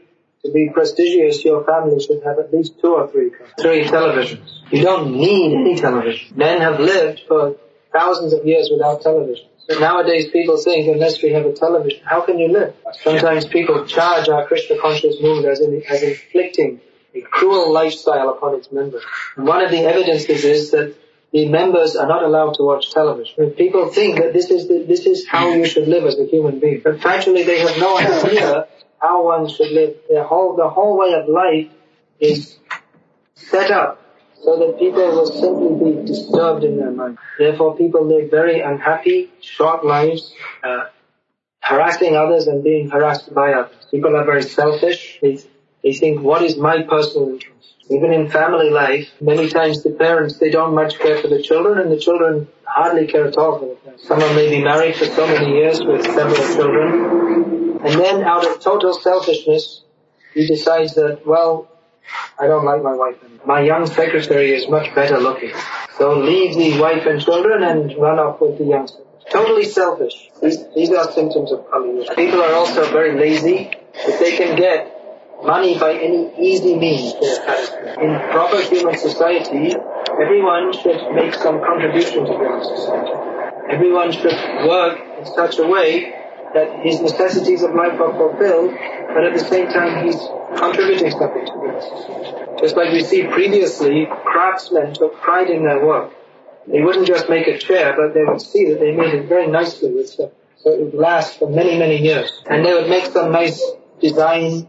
to 0.45 0.53
be 0.53 0.71
prestigious, 0.73 1.45
your 1.45 1.65
family 1.65 1.99
should 2.01 2.23
have 2.23 2.39
at 2.39 2.53
least 2.53 2.79
two 2.81 2.95
or 2.95 3.09
three 3.11 3.31
cars. 3.31 3.51
Three 3.59 3.85
televisions. 3.85 4.61
You 4.71 4.83
don't 4.83 5.17
need 5.17 5.55
any 5.55 5.77
television. 5.77 6.37
Men 6.37 6.61
have 6.61 6.79
lived 6.79 7.23
for 7.27 7.57
thousands 7.93 8.35
of 8.35 8.45
years 8.45 8.69
without 8.71 9.01
television. 9.01 9.47
But 9.67 9.81
nowadays 9.81 10.29
people 10.31 10.59
think 10.59 10.89
unless 10.89 11.23
we 11.23 11.31
have 11.31 11.47
a 11.47 11.53
television, 11.55 12.01
how 12.05 12.21
can 12.21 12.39
you 12.39 12.49
live? 12.53 12.75
Sometimes 13.03 13.47
people 13.47 13.87
charge 13.87 14.29
our 14.29 14.47
Krishna 14.47 14.79
conscious 14.79 15.17
movement 15.23 15.49
as, 15.49 15.61
in, 15.61 15.83
as 15.89 16.03
inflicting 16.03 16.81
a 17.15 17.23
cruel 17.23 17.73
lifestyle 17.73 18.29
upon 18.29 18.57
its 18.57 18.71
members. 18.71 19.03
And 19.37 19.47
one 19.47 19.65
of 19.65 19.71
the 19.71 19.79
evidences 19.79 20.45
is 20.45 20.71
that 20.73 20.95
the 21.35 21.49
members 21.49 21.97
are 21.97 22.07
not 22.07 22.23
allowed 22.23 22.55
to 22.55 22.63
watch 22.63 22.93
television. 22.93 23.51
people 23.51 23.89
think 23.89 24.19
that 24.19 24.33
this 24.33 24.51
is 24.51 24.69
the, 24.69 24.85
this 24.87 25.05
is 25.05 25.27
how 25.27 25.53
you 25.53 25.67
should 25.67 25.89
live 25.89 26.05
as 26.05 26.17
a 26.17 26.27
human 26.27 26.61
being, 26.61 26.81
but 26.83 27.05
actually 27.05 27.43
they 27.43 27.59
have 27.59 27.77
no 27.77 27.99
idea 27.99 28.69
how 29.03 29.25
one 29.25 29.49
should 29.49 29.73
live. 29.73 29.97
Their 30.09 30.23
whole 30.23 30.55
the 30.55 30.69
whole 30.69 30.97
way 30.97 31.13
of 31.13 31.29
life 31.29 31.71
is 32.21 32.57
set 33.35 33.73
up 33.73 34.01
so 34.45 34.59
that 34.61 34.79
people 34.79 35.07
will 35.17 35.27
simply 35.27 35.73
be 35.85 36.07
disturbed 36.07 36.63
in 36.63 36.77
their 36.77 36.93
mind. 36.93 37.19
Therefore, 37.37 37.77
people 37.77 38.07
live 38.07 38.31
very 38.31 38.61
unhappy, 38.61 39.33
short 39.41 39.85
lives, 39.85 40.33
uh, 40.63 40.85
harassing 41.61 42.15
others 42.15 42.47
and 42.47 42.63
being 42.63 42.91
harassed 42.91 43.35
by 43.35 43.55
others. 43.55 43.75
People 43.91 44.17
are 44.17 44.25
very 44.25 44.45
selfish. 44.45 45.19
They 45.21 45.39
They 45.83 45.93
think, 45.93 46.23
what 46.23 46.43
is 46.43 46.57
my 46.57 46.83
personal 46.83 47.29
interest? 47.31 47.74
Even 47.91 48.13
in 48.13 48.31
family 48.31 48.71
life, 48.71 49.11
many 49.21 49.49
times 49.49 49.83
the 49.83 49.91
parents, 49.91 50.39
they 50.39 50.51
don't 50.51 50.75
much 50.75 50.99
care 50.99 51.19
for 51.21 51.29
the 51.29 51.43
children 51.43 51.79
and 51.79 51.93
the 51.93 51.99
children 51.99 52.49
hardly 52.65 53.07
care 53.07 53.27
at 53.27 53.37
all 53.37 53.59
for 53.59 53.69
the 53.69 53.75
parents. 53.75 54.09
Someone 54.09 54.35
may 54.35 54.49
be 54.49 54.63
married 54.63 54.97
for 54.97 55.05
so 55.05 55.27
many 55.27 55.53
years 55.53 55.81
with 55.85 56.03
several 56.05 56.35
children 56.55 57.25
and 57.85 58.01
then 58.01 58.25
out 58.25 58.47
of 58.47 58.61
total 58.61 58.95
selfishness, 58.95 59.83
he 60.33 60.47
decides 60.47 60.95
that, 60.95 61.27
well, 61.27 61.69
I 62.39 62.47
don't 62.47 62.65
like 62.65 62.83
my 62.83 62.95
wife 62.95 63.23
anymore. 63.23 63.47
My 63.47 63.61
young 63.61 63.87
secretary 63.87 64.53
is 64.53 64.67
much 64.71 64.95
better 64.95 65.21
looking. 65.21 65.53
So 65.99 66.19
leave 66.19 66.57
the 66.57 66.81
wife 66.81 67.05
and 67.05 67.21
children 67.21 67.63
and 67.63 67.95
run 67.99 68.19
off 68.19 68.41
with 68.41 68.57
the 68.57 68.65
young 68.65 68.87
secretary. 68.87 69.11
Totally 69.31 69.65
selfish. 69.65 70.15
These, 70.43 70.65
these 70.75 70.91
are 70.93 71.13
symptoms 71.13 71.53
of 71.53 71.71
Kali 71.71 72.09
People 72.17 72.41
are 72.41 72.55
also 72.55 72.91
very 72.91 73.19
lazy. 73.19 73.71
If 73.95 74.19
they 74.19 74.35
can 74.37 74.57
get 74.57 74.94
money 75.45 75.79
by 75.79 75.95
any 75.95 76.33
easy 76.39 76.77
means. 76.77 77.15
In 78.01 78.19
proper 78.31 78.61
human 78.63 78.97
society, 78.97 79.75
everyone 80.21 80.73
should 80.73 81.13
make 81.15 81.35
some 81.35 81.61
contribution 81.61 82.27
to 82.27 82.33
human 82.33 82.65
society. 82.65 83.13
Everyone 83.71 84.13
should 84.13 84.37
work 84.67 85.01
in 85.19 85.27
such 85.27 85.59
a 85.59 85.67
way 85.67 86.13
that 86.55 86.85
his 86.85 87.01
necessities 87.01 87.63
of 87.63 87.75
life 87.75 88.01
are 88.01 88.13
fulfilled, 88.13 88.71
but 89.15 89.25
at 89.25 89.35
the 89.35 89.45
same 89.45 89.67
time 89.69 90.05
he's 90.05 90.21
contributing 90.57 91.11
something 91.11 91.45
to 91.47 91.53
human 91.53 91.81
society. 91.81 92.61
Just 92.61 92.77
like 92.77 92.93
we 92.93 93.03
see 93.03 93.27
previously, 93.27 94.07
craftsmen 94.25 94.95
took 94.95 95.21
pride 95.21 95.51
in 95.51 95.65
their 95.65 95.85
work. 95.85 96.13
They 96.67 96.81
wouldn't 96.81 97.07
just 97.07 97.29
make 97.29 97.47
a 97.47 97.59
chair, 97.59 97.95
but 97.97 98.15
they 98.15 98.25
would 98.25 98.41
see 98.41 98.71
that 98.71 98.81
they 98.81 98.93
made 98.93 99.15
it 99.15 99.27
very 99.27 99.49
nicely 99.49 99.93
with 99.93 100.09
stuff. 100.09 100.31
So 100.57 100.71
it 100.73 100.81
would 100.81 100.95
last 100.95 101.39
for 101.39 101.51
many, 101.51 101.79
many 101.79 102.01
years. 102.03 102.43
And 102.47 102.65
they 102.65 102.73
would 102.73 102.89
make 102.89 103.05
some 103.07 103.33
nice 103.33 103.63
design, 104.01 104.69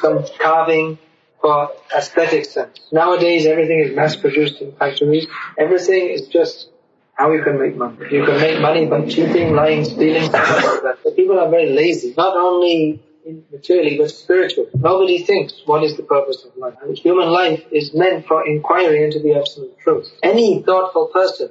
some 0.00 0.24
carving 0.38 0.98
for 1.40 1.70
aesthetic 1.96 2.44
sense. 2.44 2.80
Nowadays 2.92 3.46
everything 3.46 3.80
is 3.80 3.96
mass 3.96 4.16
produced 4.16 4.60
in 4.60 4.72
factories. 4.72 5.26
Everything 5.58 6.08
is 6.10 6.28
just 6.28 6.68
how 7.14 7.32
you 7.32 7.42
can 7.42 7.58
make 7.58 7.76
money. 7.76 7.96
You 8.10 8.24
can 8.24 8.40
make 8.40 8.60
money 8.60 8.86
by 8.86 9.06
cheating, 9.06 9.54
lying, 9.54 9.84
stealing. 9.84 10.30
But 10.30 11.16
people 11.16 11.38
are 11.38 11.50
very 11.50 11.70
lazy. 11.70 12.14
Not 12.16 12.36
only 12.36 13.02
materially 13.50 13.98
but 13.98 14.10
spiritually. 14.10 14.70
Nobody 14.74 15.22
thinks 15.24 15.54
what 15.64 15.84
is 15.84 15.96
the 15.96 16.02
purpose 16.02 16.44
of 16.44 16.56
life. 16.56 16.74
Human 16.98 17.28
life 17.28 17.64
is 17.70 17.94
meant 17.94 18.26
for 18.26 18.46
inquiry 18.46 19.04
into 19.04 19.20
the 19.20 19.34
absolute 19.34 19.78
truth. 19.80 20.10
Any 20.22 20.62
thoughtful 20.62 21.06
person 21.08 21.50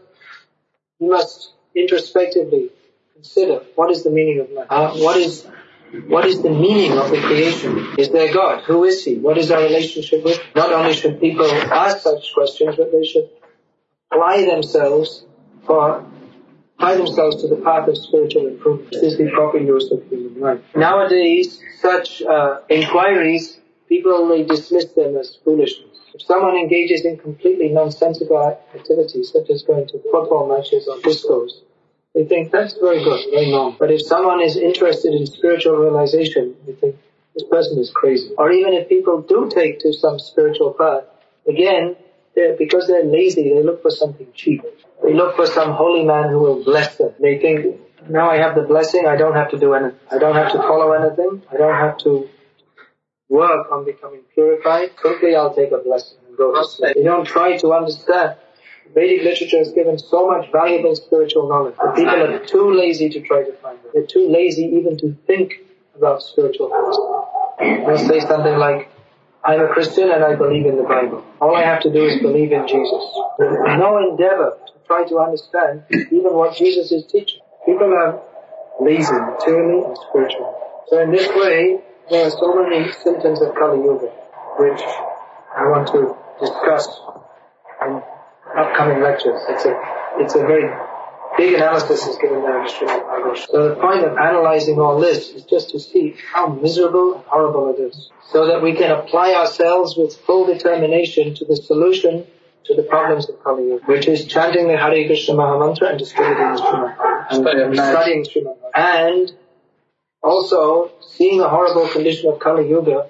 must 0.99 1.53
introspectively 1.75 2.69
consider 3.13 3.63
what 3.75 3.91
is 3.91 4.03
the 4.03 4.09
meaning 4.09 4.39
of 4.41 4.51
life. 4.51 4.67
Uh, 4.69 4.91
what 4.95 5.17
is 5.17 5.47
what 6.07 6.25
is 6.25 6.41
the 6.41 6.49
meaning 6.49 6.97
of 6.97 7.11
the 7.11 7.19
creation? 7.21 7.95
Is 7.97 8.09
there 8.09 8.33
God? 8.33 8.63
Who 8.63 8.85
is 8.85 9.03
He? 9.03 9.17
What 9.17 9.37
is 9.37 9.51
our 9.51 9.61
relationship 9.61 10.23
with? 10.23 10.39
Not 10.55 10.71
only 10.71 10.93
should 10.93 11.19
people 11.19 11.45
ask 11.45 11.99
such 11.99 12.33
questions, 12.33 12.75
but 12.77 12.91
they 12.91 13.05
should 13.05 13.29
apply 14.11 14.45
themselves 14.45 15.25
for 15.65 16.05
themselves 16.79 17.41
to 17.41 17.47
the 17.47 17.57
path 17.57 17.87
of 17.87 17.97
spiritual 17.97 18.47
improvement. 18.47 18.91
This 18.91 19.03
is 19.03 19.17
the 19.17 19.29
proper 19.31 19.57
use 19.57 19.91
of 19.91 20.03
human 20.09 20.39
life. 20.39 20.61
Nowadays, 20.75 21.61
such 21.79 22.21
uh, 22.21 22.61
inquiries, 22.69 23.59
people 23.87 24.13
only 24.13 24.43
dismiss 24.43 24.85
them 24.93 25.15
as 25.15 25.37
foolishness. 25.43 25.97
If 26.13 26.23
someone 26.23 26.55
engages 26.55 27.05
in 27.05 27.17
completely 27.17 27.69
nonsensical 27.69 28.57
activities, 28.75 29.31
such 29.31 29.49
as 29.49 29.63
going 29.63 29.87
to 29.87 30.01
football 30.11 30.47
matches 30.47 30.87
or 30.87 30.97
discos, 30.97 31.51
they 32.13 32.25
think 32.25 32.51
that's 32.51 32.73
very 32.73 33.03
good, 33.03 33.21
very 33.31 33.51
normal. 33.51 33.77
But 33.79 33.91
if 33.91 34.01
someone 34.01 34.41
is 34.41 34.57
interested 34.57 35.13
in 35.13 35.25
spiritual 35.25 35.77
realization, 35.77 36.55
they 36.65 36.73
think 36.73 36.97
this 37.33 37.43
person 37.49 37.79
is 37.79 37.89
crazy. 37.89 38.31
Or 38.37 38.51
even 38.51 38.73
if 38.73 38.89
people 38.89 39.21
do 39.21 39.49
take 39.49 39.79
to 39.79 39.93
some 39.93 40.19
spiritual 40.19 40.73
path, 40.73 41.03
again, 41.47 41.95
they're, 42.35 42.55
because 42.57 42.87
they're 42.87 43.05
lazy, 43.05 43.53
they 43.53 43.63
look 43.63 43.81
for 43.81 43.91
something 43.91 44.27
cheap. 44.33 44.61
They 45.03 45.13
look 45.13 45.35
for 45.35 45.45
some 45.47 45.71
holy 45.71 46.03
man 46.03 46.29
who 46.29 46.39
will 46.39 46.63
bless 46.63 46.97
them. 46.97 47.13
They 47.19 47.37
think, 47.37 47.79
now 48.09 48.29
I 48.29 48.37
have 48.37 48.55
the 48.55 48.63
blessing, 48.63 49.07
I 49.07 49.15
don't 49.15 49.33
have 49.33 49.51
to 49.51 49.57
do 49.57 49.73
anything. 49.73 49.99
I 50.11 50.17
don't 50.17 50.35
have 50.35 50.51
to 50.51 50.57
follow 50.57 50.91
anything. 50.91 51.43
I 51.51 51.57
don't 51.57 51.75
have 51.75 51.97
to 51.99 52.29
work 53.29 53.71
on 53.71 53.85
becoming 53.85 54.21
purified. 54.33 54.95
Quickly 54.97 55.35
I'll 55.35 55.53
take 55.53 55.71
a 55.71 55.77
blessing 55.77 56.17
and 56.27 56.37
go 56.37 56.53
to 56.53 56.67
sleep. 56.67 56.95
They 56.95 57.03
don't 57.03 57.25
try 57.25 57.57
to 57.57 57.73
understand. 57.73 58.35
Vedic 58.93 59.23
literature 59.23 59.57
has 59.59 59.71
given 59.71 59.97
so 59.97 60.27
much 60.27 60.51
valuable 60.51 60.95
spiritual 60.95 61.47
knowledge, 61.47 61.75
but 61.77 61.95
people 61.95 62.13
are 62.13 62.45
too 62.45 62.73
lazy 62.73 63.09
to 63.09 63.21
try 63.21 63.43
to 63.43 63.53
find 63.53 63.79
it. 63.85 63.91
They're 63.93 64.05
too 64.05 64.27
lazy 64.29 64.65
even 64.65 64.97
to 64.97 65.15
think 65.27 65.53
about 65.95 66.21
spiritual 66.21 66.69
things. 67.57 67.85
They'll 67.85 68.07
say 68.09 68.19
something 68.19 68.57
like, 68.57 68.89
I'm 69.43 69.61
a 69.61 69.67
Christian 69.69 70.11
and 70.11 70.23
I 70.23 70.35
believe 70.35 70.65
in 70.65 70.75
the 70.75 70.83
Bible. 70.83 71.23
All 71.39 71.55
I 71.55 71.63
have 71.63 71.81
to 71.83 71.91
do 71.91 72.05
is 72.05 72.21
believe 72.21 72.51
in 72.51 72.67
Jesus. 72.67 73.03
There's 73.39 73.77
no 73.79 73.97
endeavor 73.97 74.57
to 74.67 74.73
try 74.87 75.07
to 75.07 75.19
understand 75.19 75.83
even 75.89 76.33
what 76.33 76.55
Jesus 76.55 76.91
is 76.91 77.05
teaching. 77.05 77.39
People 77.65 77.93
are 77.93 78.21
lazy 78.81 79.13
materially 79.13 79.85
and 79.85 79.97
spiritually. 80.09 80.53
So 80.89 81.01
in 81.01 81.11
this 81.11 81.27
way, 81.29 81.79
there 82.09 82.27
are 82.27 82.31
so 82.31 82.61
many 82.61 82.91
symptoms 82.91 83.41
of 83.41 83.55
Kali 83.55 83.79
Yuga, 83.79 84.11
which 84.59 84.81
I 85.55 85.67
want 85.69 85.87
to 85.89 86.15
discuss 86.39 86.87
in 87.87 88.01
upcoming 88.57 89.01
lectures. 89.01 89.41
It's 89.49 89.65
a, 89.65 89.73
it's 90.19 90.35
a 90.35 90.39
very 90.39 90.69
big 91.37 91.53
analysis 91.53 92.05
is 92.07 92.17
given 92.17 92.41
there 92.41 92.61
in 92.61 92.67
Srimad. 92.67 93.47
So 93.49 93.69
the 93.69 93.75
point 93.75 94.03
of 94.03 94.17
analyzing 94.17 94.79
all 94.79 94.99
this 94.99 95.29
is 95.29 95.43
just 95.43 95.69
to 95.71 95.79
see 95.79 96.15
how 96.33 96.47
miserable 96.47 97.15
and 97.15 97.23
horrible 97.25 97.73
it 97.73 97.79
is. 97.79 98.09
So 98.29 98.47
that 98.47 98.61
we 98.61 98.73
can 98.75 98.91
apply 98.91 99.33
ourselves 99.33 99.95
with 99.97 100.15
full 100.17 100.45
determination 100.45 101.35
to 101.35 101.45
the 101.45 101.55
solution 101.55 102.25
to 102.65 102.75
the 102.75 102.83
problems 102.83 103.27
of 103.29 103.43
Kali 103.43 103.67
Yuga, 103.67 103.85
which 103.85 104.07
is 104.07 104.25
chanting 104.25 104.67
the 104.67 104.77
Hare 104.77 105.05
Krishna 105.07 105.35
Mahamantra 105.35 105.91
and 105.91 105.99
distributing 105.99 106.55
the 106.55 106.61
Srimad 106.61 107.31
and 107.31 107.75
studying 107.75 108.23
Srimad 108.23 108.57
And 108.75 109.31
also, 110.21 110.91
seeing 111.01 111.39
the 111.39 111.49
horrible 111.49 111.87
condition 111.87 112.29
of 112.29 112.39
Kali 112.39 112.69
Yuga, 112.69 113.07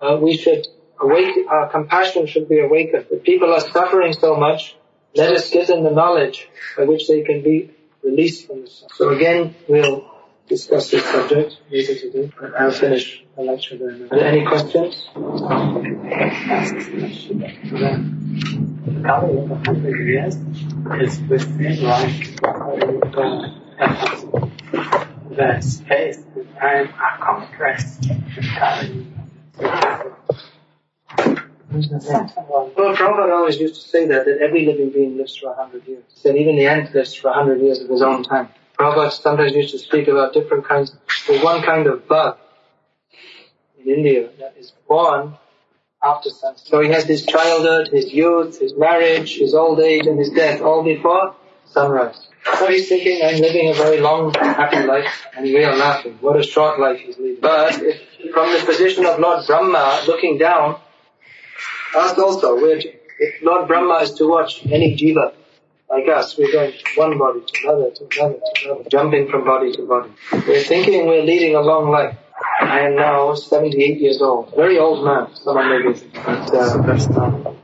uh, 0.00 0.18
we 0.20 0.36
should 0.36 0.66
awake, 1.00 1.46
our 1.48 1.68
compassion 1.68 2.26
should 2.26 2.48
be 2.48 2.60
awakened. 2.60 3.06
If 3.10 3.22
people 3.22 3.52
are 3.52 3.60
suffering 3.60 4.12
so 4.12 4.36
much, 4.36 4.76
let 5.14 5.32
us 5.32 5.50
give 5.50 5.66
them 5.66 5.84
the 5.84 5.90
knowledge 5.90 6.48
by 6.76 6.84
which 6.84 7.08
they 7.08 7.22
can 7.22 7.42
be 7.42 7.70
released 8.02 8.46
from 8.46 8.66
suffering. 8.66 8.90
So 8.94 9.08
again, 9.10 9.54
we'll 9.68 10.10
discuss 10.48 10.90
this 10.90 11.04
subject 11.04 11.58
later 11.70 11.94
today. 11.94 12.30
I'll 12.58 12.70
finish 12.70 13.24
the 13.36 13.42
lecture 13.42 13.76
there. 13.78 13.90
Are 13.90 14.18
there 14.18 14.28
any 14.28 14.46
questions? 14.46 15.08
Is 21.00 21.20
within 21.28 21.82
like 21.82 22.44
uh, 22.44 23.46
the 25.30 25.60
space, 25.60 26.18
the 26.34 26.44
time 26.58 26.94
are 26.98 27.18
compressed. 27.40 28.06
Well, 31.76 32.94
Prabhupada 32.94 33.32
always 33.32 33.58
used 33.58 33.74
to 33.74 33.88
say 33.88 34.06
that, 34.06 34.24
that 34.24 34.38
every 34.40 34.64
living 34.66 34.90
being 34.90 35.16
lives 35.16 35.36
for 35.36 35.52
a 35.52 35.54
hundred 35.54 35.86
years. 35.86 36.04
Said 36.14 36.36
even 36.36 36.56
the 36.56 36.66
ant 36.66 36.94
lives 36.94 37.14
for 37.14 37.28
a 37.28 37.34
hundred 37.34 37.60
years 37.60 37.80
of 37.80 37.88
his 37.88 38.02
own 38.02 38.22
time. 38.22 38.48
Prabhupada 38.78 39.12
sometimes 39.12 39.52
used 39.52 39.72
to 39.72 39.78
speak 39.78 40.08
about 40.08 40.32
different 40.32 40.66
kinds, 40.66 40.96
there's 41.26 41.42
one 41.42 41.62
kind 41.62 41.86
of 41.86 42.06
bug 42.06 42.38
in 43.78 43.94
India 43.94 44.28
that 44.38 44.54
is 44.58 44.72
born 44.88 45.34
after 46.02 46.30
sunset. 46.30 46.66
So 46.66 46.80
he 46.80 46.90
has 46.90 47.04
his 47.04 47.24
childhood, 47.24 47.88
his 47.88 48.12
youth, 48.12 48.60
his 48.60 48.74
marriage, 48.76 49.38
his 49.38 49.54
old 49.54 49.80
age, 49.80 50.06
and 50.06 50.18
his 50.18 50.30
death 50.30 50.60
all 50.60 50.82
before 50.82 51.34
sunrise. 51.64 52.28
So 52.58 52.68
he's 52.68 52.88
thinking, 52.88 53.20
I'm 53.24 53.40
living 53.40 53.68
a 53.68 53.74
very 53.74 54.00
long, 54.00 54.32
happy 54.34 54.86
life, 54.86 55.26
and 55.36 55.44
we 55.44 55.64
are 55.64 55.76
laughing. 55.76 56.18
What 56.20 56.38
a 56.38 56.42
short 56.42 56.78
life 56.78 57.00
he's 57.00 57.18
living. 57.18 57.38
But 57.40 57.82
if, 57.82 58.00
from 58.32 58.52
the 58.52 58.64
position 58.64 59.04
of 59.04 59.18
Lord 59.18 59.46
Brahma 59.46 60.02
looking 60.06 60.38
down, 60.38 60.80
us 61.94 62.18
also, 62.18 62.56
we're, 62.56 62.78
if 62.78 63.42
Lord 63.42 63.68
Brahma 63.68 63.96
is 64.02 64.14
to 64.14 64.28
watch 64.28 64.66
any 64.66 64.96
jiva 64.96 65.32
like 65.88 66.08
us, 66.08 66.36
we're 66.36 66.50
going 66.50 66.72
one 66.96 67.18
body 67.18 67.40
to 67.40 67.68
another, 67.68 67.90
to 67.90 68.08
another, 68.18 68.40
to 68.54 68.64
another, 68.64 68.88
jumping 68.90 69.28
from 69.28 69.44
body 69.44 69.72
to 69.72 69.82
body. 69.86 70.10
We're 70.32 70.62
thinking 70.62 71.06
we're 71.06 71.22
leading 71.22 71.54
a 71.54 71.60
long 71.60 71.90
life. 71.90 72.16
I 72.60 72.80
am 72.80 72.96
now 72.96 73.34
78 73.34 74.00
years 74.00 74.20
old. 74.20 74.54
Very 74.56 74.78
old 74.78 75.04
man, 75.04 75.34
someone 75.36 75.68
may 75.70 75.92
be. 75.92 75.98
But, 76.14 76.54
uh, 76.54 77.54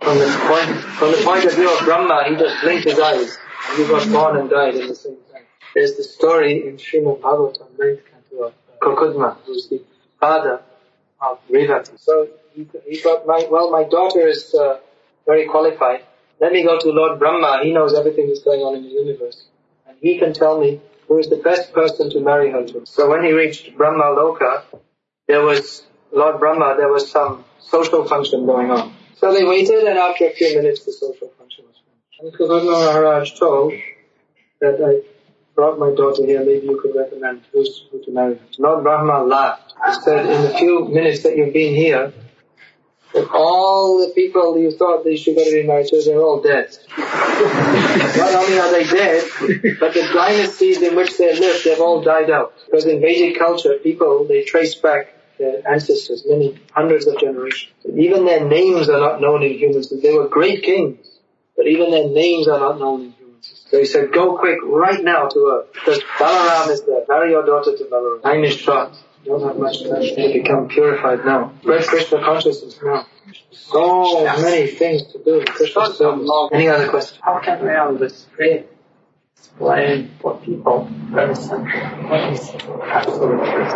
from 0.00 0.18
the 0.18 0.44
point, 0.48 0.70
from 0.98 1.10
the 1.12 1.22
point 1.24 1.44
of 1.44 1.54
view 1.54 1.72
of 1.72 1.84
Brahma, 1.84 2.24
he 2.28 2.36
just 2.36 2.62
blinked 2.62 2.84
his 2.84 2.98
eyes. 2.98 3.38
And 3.68 3.86
he 3.86 3.92
was 3.92 4.06
born 4.06 4.36
and 4.36 4.50
died 4.50 4.74
in 4.74 4.88
the 4.88 4.94
same 4.94 5.16
time. 5.32 5.42
There's 5.74 5.96
the 5.96 6.02
story 6.02 6.66
in 6.66 6.76
Srimad 6.76 7.20
Bhagavatam, 7.20 7.68
9th 7.78 8.00
canto 8.10 8.44
of 8.44 8.52
uh, 8.52 8.84
Kakudmi, 8.84 9.36
who's 9.44 9.68
the 9.68 9.82
father 10.18 10.60
of 11.20 11.38
Revati. 11.48 11.98
So 11.98 12.28
he, 12.54 12.98
thought, 12.98 13.26
my, 13.26 13.46
well, 13.50 13.70
my 13.70 13.84
daughter 13.84 14.26
is 14.26 14.54
uh, 14.54 14.78
very 15.26 15.46
qualified. 15.46 16.04
Let 16.40 16.52
me 16.52 16.64
go 16.64 16.78
to 16.78 16.90
Lord 16.90 17.18
Brahma. 17.18 17.60
He 17.62 17.72
knows 17.72 17.94
everything 17.94 18.28
that's 18.28 18.42
going 18.42 18.60
on 18.60 18.74
in 18.74 18.82
the 18.82 18.88
universe. 18.88 19.44
And 19.86 19.96
he 20.00 20.18
can 20.18 20.32
tell 20.32 20.60
me 20.60 20.80
who 21.08 21.18
is 21.18 21.28
the 21.28 21.36
best 21.36 21.72
person 21.72 22.10
to 22.10 22.20
marry 22.20 22.50
her 22.50 22.66
to. 22.66 22.86
So 22.86 23.08
when 23.10 23.22
he 23.24 23.32
reached 23.32 23.76
Brahma 23.76 24.04
Loka, 24.04 24.64
there 25.28 25.42
was 25.42 25.84
Lord 26.12 26.40
Brahma, 26.40 26.74
there 26.76 26.88
was 26.88 27.10
some 27.10 27.44
social 27.60 28.06
function 28.06 28.44
going 28.44 28.70
on. 28.70 28.94
So 29.16 29.32
they 29.32 29.44
waited 29.44 29.84
and 29.84 29.98
after 29.98 30.26
a 30.26 30.32
few 30.32 30.56
minutes 30.56 30.84
the 30.84 30.92
social 30.92 31.28
function 31.38 31.64
was 31.66 31.76
finished. 31.86 32.20
And 32.20 32.32
Guru 32.32 32.70
Maharaj 32.70 33.38
told 33.38 33.72
that 34.60 34.80
I 34.82 35.06
brought 35.54 35.78
my 35.78 35.94
daughter 35.94 36.24
here, 36.26 36.40
maybe 36.44 36.66
you 36.66 36.80
could 36.80 36.96
recommend 36.96 37.42
who's, 37.52 37.86
who 37.90 38.02
to 38.04 38.10
marry 38.10 38.34
her. 38.34 38.44
Lord 38.58 38.82
Brahma 38.82 39.22
laughed. 39.22 39.74
He 39.86 40.00
said, 40.02 40.26
in 40.26 40.42
the 40.42 40.58
few 40.58 40.88
minutes 40.88 41.22
that 41.22 41.36
you've 41.36 41.52
been 41.52 41.74
here, 41.74 42.12
that 43.14 43.28
all 43.32 43.98
the 44.06 44.12
people 44.14 44.58
you 44.58 44.70
thought 44.70 45.04
they 45.04 45.16
should 45.16 45.36
be 45.36 45.66
married 45.66 45.86
to, 45.88 46.02
they're 46.04 46.20
all 46.20 46.40
dead. 46.40 46.76
Not 46.98 48.34
only 48.34 48.58
are 48.58 48.72
they 48.72 48.84
dead, 48.84 49.24
but 49.80 49.94
the 49.94 50.08
dynasties 50.12 50.80
in 50.80 50.96
which 50.96 51.16
they 51.18 51.38
lived, 51.38 51.64
they've 51.64 51.80
all 51.80 52.02
died 52.02 52.30
out. 52.30 52.54
Because 52.66 52.86
in 52.86 53.00
Vedic 53.00 53.38
culture, 53.38 53.74
people, 53.82 54.24
they 54.24 54.44
trace 54.44 54.74
back 54.74 55.14
their 55.38 55.66
ancestors 55.68 56.24
many 56.26 56.58
hundreds 56.72 57.06
of 57.06 57.18
generations. 57.18 57.72
Even 57.96 58.24
their 58.24 58.44
names 58.44 58.88
are 58.88 59.00
not 59.00 59.20
known 59.20 59.42
in 59.42 59.52
humans. 59.52 59.90
They 59.90 60.12
were 60.12 60.28
great 60.28 60.62
kings, 60.62 61.06
but 61.56 61.66
even 61.66 61.90
their 61.90 62.08
names 62.08 62.48
are 62.48 62.58
not 62.58 62.78
known 62.78 63.02
in 63.02 63.12
humans. 63.12 63.66
So 63.70 63.78
he 63.78 63.84
said, 63.84 64.12
go 64.12 64.38
quick 64.38 64.58
right 64.64 65.02
now 65.02 65.28
to 65.28 65.46
her, 65.46 65.64
because 65.72 66.02
Balaram 66.18 66.70
is 66.70 66.82
there. 66.82 67.04
Marry 67.08 67.30
your 67.30 67.44
daughter 67.44 67.76
to 67.76 67.84
Balaram. 67.84 68.22
Short. 68.58 68.92
You 68.92 69.11
don't 69.24 69.42
have 69.42 69.58
much 69.58 69.82
time 69.84 70.02
to 70.02 70.32
become 70.32 70.68
purified 70.68 71.24
now. 71.24 71.52
Spread 71.60 71.86
Krishna 71.86 72.18
consciousness 72.24 72.78
now. 72.82 73.06
So 73.50 74.24
many 74.42 74.66
things 74.66 75.04
to 75.12 75.22
do 75.22 75.44
Krishna 75.44 75.92
service. 75.92 76.30
Any 76.52 76.68
other 76.68 76.88
questions? 76.88 77.20
How 77.22 77.40
can 77.40 77.62
we 77.64 77.70
on 77.70 77.98
this 77.98 78.26
pray 78.34 78.64
explain 79.36 80.10
for 80.20 80.38
people 80.38 80.88
very 81.10 81.34
simple 81.34 81.80
what 82.08 82.32
is 82.32 82.50
absolute 82.84 83.44
truth? 83.44 83.72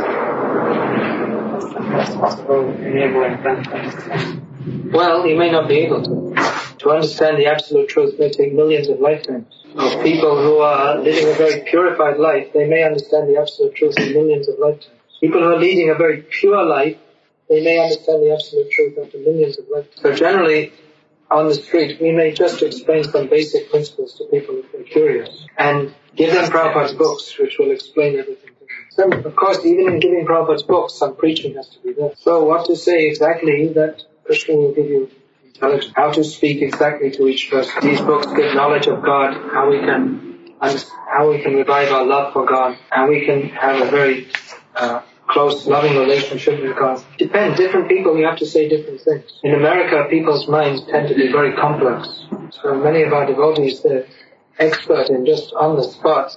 What's 1.93 2.15
possible 2.15 2.71
enabling 2.81 3.43
them 3.43 3.65
to 3.65 3.75
understand? 3.75 4.93
Well, 4.93 5.27
you 5.27 5.37
may 5.37 5.51
not 5.51 5.69
be 5.69 5.79
able 5.81 6.03
to. 6.03 6.35
To 6.79 6.91
understand 6.91 7.39
the 7.39 7.47
absolute 7.47 7.89
truth 7.89 8.19
may 8.19 8.31
take 8.31 8.53
millions 8.53 8.89
of 8.89 9.01
lifetimes. 9.01 9.47
Of 9.77 10.03
people 10.03 10.41
who 10.43 10.59
are 10.59 10.99
living 10.99 11.29
a 11.29 11.35
very 11.35 11.63
purified 11.63 12.19
life, 12.19 12.53
they 12.53 12.67
may 12.67 12.83
understand 12.83 13.29
the 13.29 13.41
absolute 13.41 13.75
truth 13.75 13.99
in 13.99 14.13
millions 14.13 14.49
of 14.49 14.59
lifetimes. 14.59 14.96
People 15.21 15.41
who 15.41 15.47
are 15.47 15.59
leading 15.59 15.91
a 15.91 15.95
very 15.95 16.23
pure 16.23 16.65
life, 16.65 16.97
they 17.49 17.63
may 17.63 17.79
understand 17.79 18.23
the 18.23 18.33
absolute 18.33 18.71
truth 18.71 18.99
after 19.03 19.19
millions 19.19 19.59
of 19.59 19.67
lifetimes. 19.73 20.03
So 20.03 20.13
generally, 20.13 20.73
on 21.31 21.49
the 21.49 21.55
street, 21.55 22.01
we 22.01 22.13
may 22.13 22.33
just 22.33 22.63
explain 22.63 23.05
some 23.05 23.29
basic 23.29 23.71
principles 23.71 24.15
to 24.19 24.25
people 24.25 24.59
if 24.59 24.73
they're 24.73 24.83
curious, 24.83 25.47
and 25.57 25.95
give 26.15 26.33
them 26.33 26.51
Prabhupada's 26.51 26.93
books, 26.95 27.37
which 27.39 27.57
will 27.59 27.71
explain 27.71 28.19
everything 28.19 28.51
to 28.51 29.11
them. 29.11 29.25
Of 29.25 29.37
course, 29.37 29.65
even 29.65 29.89
in 29.95 30.01
giving 30.01 30.25
Prabhupada's 30.27 30.63
books, 30.63 30.95
some 30.95 31.17
preaching 31.17 31.55
has 31.55 31.69
to 31.71 31.79
be 31.81 31.93
there. 31.93 32.13
So 32.17 32.45
what 32.45 32.67
to 32.67 32.77
say 32.77 33.07
exactly 33.09 33.69
that 33.75 34.03
Krishna 34.25 34.55
will 34.57 34.73
give 34.73 34.87
you 34.87 35.11
intelligence, 35.45 35.93
how 35.95 36.13
to 36.13 36.25
speak 36.25 36.63
exactly 36.63 37.11
to 37.13 37.29
each 37.29 37.51
person. 37.51 37.73
These 37.83 38.01
books 38.01 38.27
give 38.27 38.55
knowledge 38.55 38.87
of 38.87 39.03
God, 39.03 39.35
how 39.53 39.71
we 39.71 39.79
can, 39.81 40.53
how 40.61 41.31
we 41.31 41.43
can 41.43 41.55
revive 41.55 41.93
our 41.93 42.05
love 42.05 42.33
for 42.33 42.47
God, 42.47 42.79
how 42.91 43.09
we 43.09 43.25
can 43.25 43.49
have 43.51 43.81
a 43.87 43.91
very 43.91 44.29
uh, 44.77 45.03
close, 45.29 45.67
loving 45.67 45.97
relationship 45.97 46.63
with 46.63 46.77
God. 46.77 47.03
Depends. 47.19 47.59
Different 47.59 47.89
people, 47.89 48.17
you 48.17 48.27
have 48.27 48.39
to 48.39 48.47
say 48.47 48.69
different 48.69 49.01
things. 49.01 49.41
In 49.43 49.55
America, 49.55 50.09
people's 50.09 50.49
minds 50.49 50.83
tend 50.87 51.09
to 51.09 51.15
be 51.15 51.31
very 51.33 51.55
complex. 51.57 52.27
So 52.63 52.75
many 52.75 53.03
of 53.03 53.13
our 53.13 53.27
devotees, 53.27 53.83
they're 53.83 54.07
expert 54.59 55.11
in 55.11 55.27
just 55.27 55.53
on 55.53 55.77
the 55.77 55.83
spot, 55.83 56.37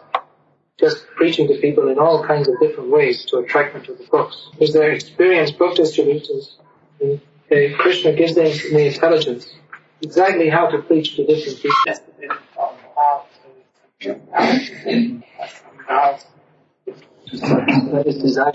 just 0.79 1.05
preaching 1.15 1.47
to 1.47 1.59
people 1.59 1.89
in 1.89 1.99
all 1.99 2.25
kinds 2.25 2.47
of 2.47 2.59
different 2.59 2.89
ways 2.89 3.25
to 3.25 3.37
attract 3.37 3.73
them 3.73 3.83
to 3.83 3.93
the 3.93 4.05
books. 4.05 4.49
Because 4.51 4.73
they're 4.73 4.91
experienced 4.91 5.57
book 5.57 5.75
distributors. 5.75 6.57
They, 7.49 7.73
Krishna 7.73 8.13
gives 8.13 8.35
them 8.35 8.45
the 8.45 8.87
intelligence 8.87 9.47
exactly 10.01 10.49
how 10.49 10.67
to 10.67 10.81
preach 10.81 11.15
to 11.15 11.25
different 11.25 11.61
people. 11.61 11.99
That 17.31 18.03
is 18.07 18.17
desire. 18.17 18.51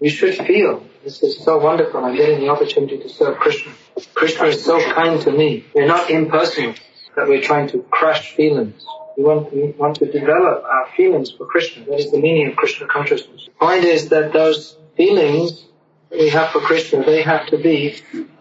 We 0.00 0.08
should 0.08 0.34
feel. 0.46 0.84
This 1.04 1.22
is 1.22 1.42
so 1.42 1.58
wonderful. 1.58 2.04
I'm 2.04 2.14
getting 2.16 2.40
the 2.40 2.48
opportunity 2.48 2.98
to 2.98 3.08
serve 3.08 3.38
Krishna. 3.38 3.72
Krishna 4.14 4.46
is 4.46 4.64
so 4.64 4.80
kind 4.92 5.20
to 5.22 5.30
me. 5.32 5.64
We're 5.74 5.86
not 5.86 6.10
impersonal, 6.10 6.74
that 7.16 7.28
we're 7.28 7.42
trying 7.42 7.68
to 7.68 7.82
crush 7.90 8.32
feelings. 8.32 8.84
We 9.16 9.24
want, 9.24 9.52
we 9.52 9.72
want 9.72 9.96
to 9.96 10.10
develop 10.10 10.64
our 10.64 10.88
feelings 10.96 11.30
for 11.30 11.46
Krishna. 11.46 11.84
That 11.86 11.98
is 11.98 12.10
the 12.10 12.18
meaning 12.18 12.48
of 12.48 12.56
Krishna 12.56 12.86
consciousness. 12.86 13.46
The 13.46 13.66
point 13.66 13.84
is 13.84 14.08
that 14.10 14.32
those 14.32 14.76
feelings 14.96 15.66
that 16.10 16.18
we 16.18 16.28
have 16.30 16.50
for 16.50 16.60
Krishna, 16.60 17.04
they 17.04 17.22
have 17.22 17.46
to 17.48 17.58
be 17.58 17.96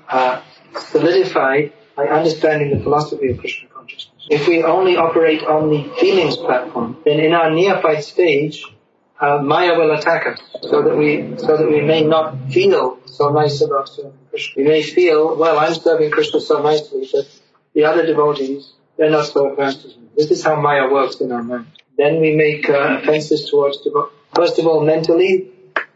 uh, 0.07 0.41
solidified 0.79 1.73
by 1.95 2.05
understanding 2.05 2.77
the 2.77 2.83
philosophy 2.83 3.29
of 3.31 3.37
Krishna 3.39 3.69
consciousness. 3.69 4.27
If 4.29 4.47
we 4.47 4.63
only 4.63 4.97
operate 4.97 5.43
on 5.43 5.69
the 5.69 5.93
feelings 5.99 6.37
platform, 6.37 6.97
then 7.05 7.19
in 7.19 7.33
our 7.33 7.51
neophyte 7.51 8.03
stage, 8.03 8.65
uh, 9.21 9.37
Maya 9.37 9.77
will 9.77 9.91
attack 9.91 10.25
us, 10.25 10.39
so 10.63 10.81
that 10.81 10.97
we 10.97 11.37
so 11.37 11.55
that 11.57 11.69
we 11.69 11.81
may 11.81 12.03
not 12.03 12.51
feel 12.51 12.99
so 13.05 13.29
nice 13.29 13.61
about 13.61 13.87
serving 13.87 14.17
Krishna. 14.31 14.63
We 14.63 14.67
may 14.67 14.81
feel, 14.81 15.37
well, 15.37 15.59
I'm 15.59 15.75
serving 15.75 16.09
Krishna 16.09 16.41
so 16.41 16.61
nicely, 16.61 17.07
but 17.11 17.29
the 17.75 17.85
other 17.85 18.05
devotees 18.05 18.73
they're 18.97 19.11
not 19.11 19.25
so 19.25 19.51
advanced 19.51 19.85
as 19.85 19.95
me. 19.95 20.09
This 20.15 20.31
is 20.31 20.43
how 20.43 20.59
Maya 20.59 20.91
works 20.91 21.21
in 21.21 21.31
our 21.31 21.43
mind. 21.43 21.67
Then 21.97 22.19
we 22.19 22.35
make 22.35 22.69
uh, 22.69 22.99
offenses 23.01 23.49
towards 23.49 23.81
devotees. 23.81 24.13
First 24.35 24.59
of 24.59 24.65
all, 24.65 24.83
mentally, 24.83 25.51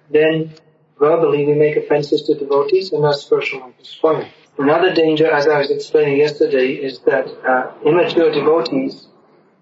then 0.09 0.53
verbally 0.99 1.45
we 1.45 1.53
make 1.53 1.77
offenses 1.77 2.23
to 2.23 2.35
devotees, 2.35 2.93
and 2.93 3.03
our 3.05 3.13
spiritual 3.13 3.61
life 3.61 3.73
is 3.79 3.89
spoiled. 3.89 4.27
Another 4.57 4.93
danger, 4.93 5.29
as 5.29 5.47
I 5.47 5.57
was 5.59 5.71
explaining 5.71 6.17
yesterday, 6.17 6.73
is 6.73 6.99
that 6.99 7.27
uh, 7.27 7.73
immature 7.85 8.31
devotees 8.31 9.07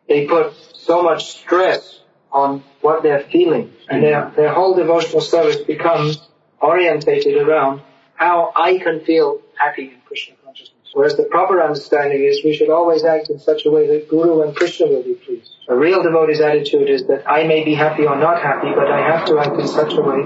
they 0.07 0.27
put 0.27 0.53
so 0.75 1.01
much 1.01 1.39
stress 1.39 2.02
on 2.33 2.63
what 2.81 3.03
they're 3.03 3.23
feeling, 3.31 3.71
and 3.87 4.03
their 4.03 4.31
their 4.35 4.53
whole 4.53 4.75
devotional 4.75 5.21
service 5.21 5.57
becomes 5.57 6.19
orientated 6.59 7.37
around 7.37 7.81
how 8.15 8.51
I 8.55 8.79
can 8.79 9.01
feel 9.01 9.41
happy 9.55 9.83
in 9.83 10.01
Krishna 10.05 10.35
consciousness. 10.43 10.73
Whereas 10.93 11.15
the 11.15 11.23
proper 11.23 11.61
understanding 11.61 12.23
is 12.23 12.43
we 12.43 12.53
should 12.53 12.69
always 12.69 13.03
act 13.03 13.29
in 13.29 13.39
such 13.39 13.65
a 13.65 13.71
way 13.71 13.87
that 13.87 14.09
Guru 14.09 14.41
and 14.41 14.55
Krishna 14.55 14.87
will 14.87 15.03
be 15.03 15.15
pleased. 15.15 15.51
A 15.67 15.75
real 15.75 16.03
devotee's 16.03 16.39
attitude 16.39 16.89
is 16.89 17.07
that 17.07 17.29
I 17.29 17.43
may 17.45 17.63
be 17.63 17.73
happy 17.73 18.05
or 18.05 18.15
not 18.15 18.41
happy, 18.41 18.69
but 18.75 18.91
I 18.91 18.99
have 19.11 19.25
to 19.27 19.39
act 19.39 19.59
in 19.59 19.67
such 19.67 19.93
a 19.93 20.01
way 20.01 20.25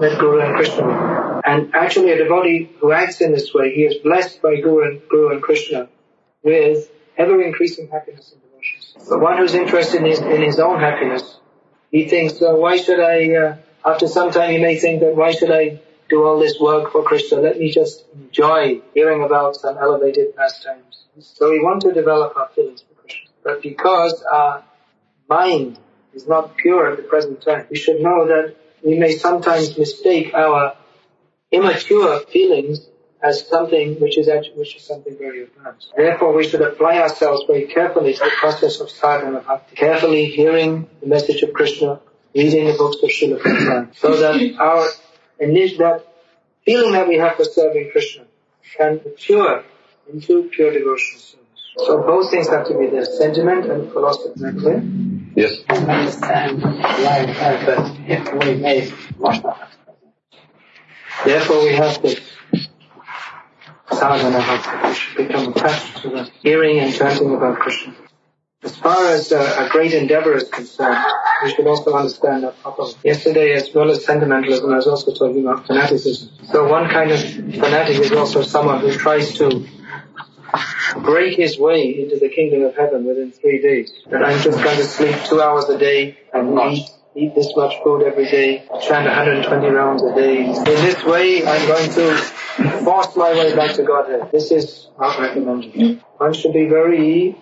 that 0.00 0.18
Guru 0.18 0.40
and 0.40 0.56
Krishna 0.56 0.86
will. 0.86 1.40
And 1.44 1.74
actually 1.74 2.12
a 2.12 2.18
devotee 2.18 2.70
who 2.80 2.92
acts 2.92 3.20
in 3.20 3.32
this 3.32 3.52
way, 3.54 3.74
he 3.74 3.82
is 3.82 3.96
blessed 4.02 4.42
by 4.42 4.56
Guru 4.60 4.88
and, 4.88 5.02
Guru 5.08 5.32
and 5.32 5.42
Krishna 5.42 5.88
with 6.42 6.90
ever 7.16 7.42
increasing 7.42 7.88
happiness 7.88 8.32
and 8.32 8.40
But 9.08 9.20
one 9.20 9.38
who's 9.38 9.54
interested 9.54 10.00
in 10.00 10.06
his, 10.06 10.18
in 10.20 10.42
his 10.42 10.58
own 10.58 10.80
happiness, 10.80 11.38
he 11.90 12.08
thinks, 12.08 12.42
uh, 12.42 12.52
why 12.54 12.76
should 12.76 13.00
I, 13.00 13.34
uh, 13.34 13.56
after 13.84 14.08
some 14.08 14.30
time 14.30 14.50
he 14.50 14.58
may 14.58 14.78
think 14.78 15.00
that 15.00 15.14
why 15.14 15.32
should 15.32 15.50
I 15.50 15.80
do 16.08 16.24
all 16.24 16.38
this 16.38 16.58
work 16.60 16.92
for 16.92 17.02
Krishna? 17.02 17.40
Let 17.40 17.58
me 17.58 17.70
just 17.70 18.04
enjoy 18.14 18.80
hearing 18.94 19.22
about 19.22 19.56
some 19.56 19.78
elevated 19.78 20.34
pastimes. 20.36 21.04
So 21.20 21.50
we 21.50 21.60
want 21.60 21.82
to 21.82 21.92
develop 21.92 22.36
our 22.36 22.48
feelings 22.48 22.82
for 22.82 22.94
Krishna. 23.00 23.30
But 23.44 23.62
because 23.62 24.22
our 24.22 24.64
mind 25.28 25.78
is 26.14 26.26
not 26.26 26.56
pure 26.56 26.90
at 26.90 26.96
the 26.96 27.04
present 27.04 27.42
time, 27.42 27.66
we 27.70 27.76
should 27.76 28.00
know 28.00 28.26
that 28.26 28.56
we 28.84 28.98
may 28.98 29.12
sometimes 29.12 29.76
mistake 29.78 30.34
our 30.34 30.76
immature 31.50 32.20
feelings 32.20 32.88
as 33.22 33.46
something 33.46 33.98
which 34.00 34.18
is 34.18 34.28
actually, 34.28 34.58
which 34.58 34.76
is 34.76 34.82
something 34.82 35.16
very 35.18 35.44
advanced. 35.44 35.92
Therefore, 35.96 36.34
we 36.34 36.46
should 36.46 36.60
apply 36.62 36.98
ourselves 36.98 37.44
very 37.46 37.66
carefully 37.66 38.14
to 38.14 38.18
the 38.18 38.30
process 38.38 38.80
of 38.80 38.90
sadhana 38.90 39.40
bhakti, 39.40 39.76
carefully 39.76 40.26
hearing 40.26 40.88
the 41.00 41.06
message 41.06 41.42
of 41.42 41.52
Krishna, 41.52 42.00
reading 42.34 42.66
the 42.66 42.74
books 42.74 42.96
of 43.02 43.08
Srila 43.10 43.40
Prabhupada, 43.40 43.96
so 43.96 44.16
that 44.16 44.60
our 44.60 44.86
initial, 45.38 45.78
that 45.78 46.06
feeling 46.64 46.92
that 46.92 47.08
we 47.08 47.16
have 47.16 47.36
for 47.36 47.44
serving 47.44 47.90
Krishna 47.90 48.24
can 48.76 49.00
mature 49.04 49.64
into 50.12 50.48
pure 50.50 50.72
devotional 50.72 51.20
service. 51.20 51.46
So 51.78 52.02
both 52.02 52.30
things 52.30 52.48
have 52.48 52.66
to 52.68 52.78
be 52.78 52.86
there, 52.86 53.04
sentiment 53.04 53.66
and 53.66 53.92
philosophy. 53.92 54.32
Is 54.34 54.42
that 54.42 54.58
clear? 54.58 54.82
Yes. 55.36 55.62
understand 55.68 56.62
life 56.62 57.36
as 57.42 57.66
that 57.66 57.96
if 58.08 58.32
we 58.32 58.54
make 58.54 58.90
Therefore, 61.24 61.62
we 61.64 61.74
have 61.74 62.00
this 62.02 62.35
sadhana 63.92 64.64
become 65.16 65.52
attached 65.52 66.02
to 66.02 66.10
the 66.10 66.30
hearing 66.42 66.78
and 66.80 66.94
chanting 66.94 67.34
about 67.34 67.58
Krishna. 67.58 67.94
As 68.62 68.76
far 68.76 69.06
as 69.08 69.30
uh, 69.32 69.66
a 69.66 69.68
great 69.68 69.92
endeavor 69.92 70.34
is 70.34 70.48
concerned, 70.48 70.98
we 71.44 71.52
should 71.54 71.66
also 71.66 71.94
understand 71.94 72.42
that 72.42 72.60
properly. 72.62 72.94
Yesterday, 73.04 73.52
as 73.52 73.72
well 73.72 73.90
as 73.90 74.04
sentimentalism, 74.04 74.72
I 74.72 74.76
was 74.76 74.88
also 74.88 75.14
talking 75.14 75.46
about 75.46 75.66
fanaticism. 75.66 76.46
So 76.46 76.66
one 76.68 76.88
kind 76.88 77.12
of 77.12 77.20
fanatic 77.20 77.98
is 77.98 78.12
also 78.12 78.42
someone 78.42 78.80
who 78.80 78.92
tries 78.92 79.34
to 79.38 79.66
break 81.02 81.36
his 81.36 81.58
way 81.58 82.00
into 82.00 82.18
the 82.18 82.28
kingdom 82.28 82.62
of 82.62 82.74
heaven 82.74 83.04
within 83.04 83.30
three 83.30 83.60
days. 83.60 83.92
That 84.10 84.24
I'm 84.24 84.40
just 84.40 84.62
going 84.62 84.76
to 84.76 84.84
sleep 84.84 85.16
two 85.26 85.40
hours 85.40 85.68
a 85.68 85.78
day 85.78 86.18
and 86.32 86.58
eat, 86.72 86.88
eat 87.14 87.34
this 87.34 87.54
much 87.56 87.74
food 87.84 88.02
every 88.02 88.28
day, 88.30 88.64
chant 88.82 89.06
120 89.06 89.68
rounds 89.68 90.02
a 90.02 90.14
day. 90.14 90.46
In 90.46 90.64
this 90.64 91.04
way, 91.04 91.46
I'm 91.46 91.66
going 91.68 91.90
to 91.90 92.16
force 92.56 93.16
my 93.16 93.32
way 93.32 93.54
back 93.54 93.76
to 93.76 93.82
Godhead. 93.82 94.30
This 94.32 94.50
is 94.50 94.88
not 94.98 95.18
recommended. 95.18 96.02
One 96.16 96.32
should 96.32 96.52
be 96.52 96.66
very 96.66 97.36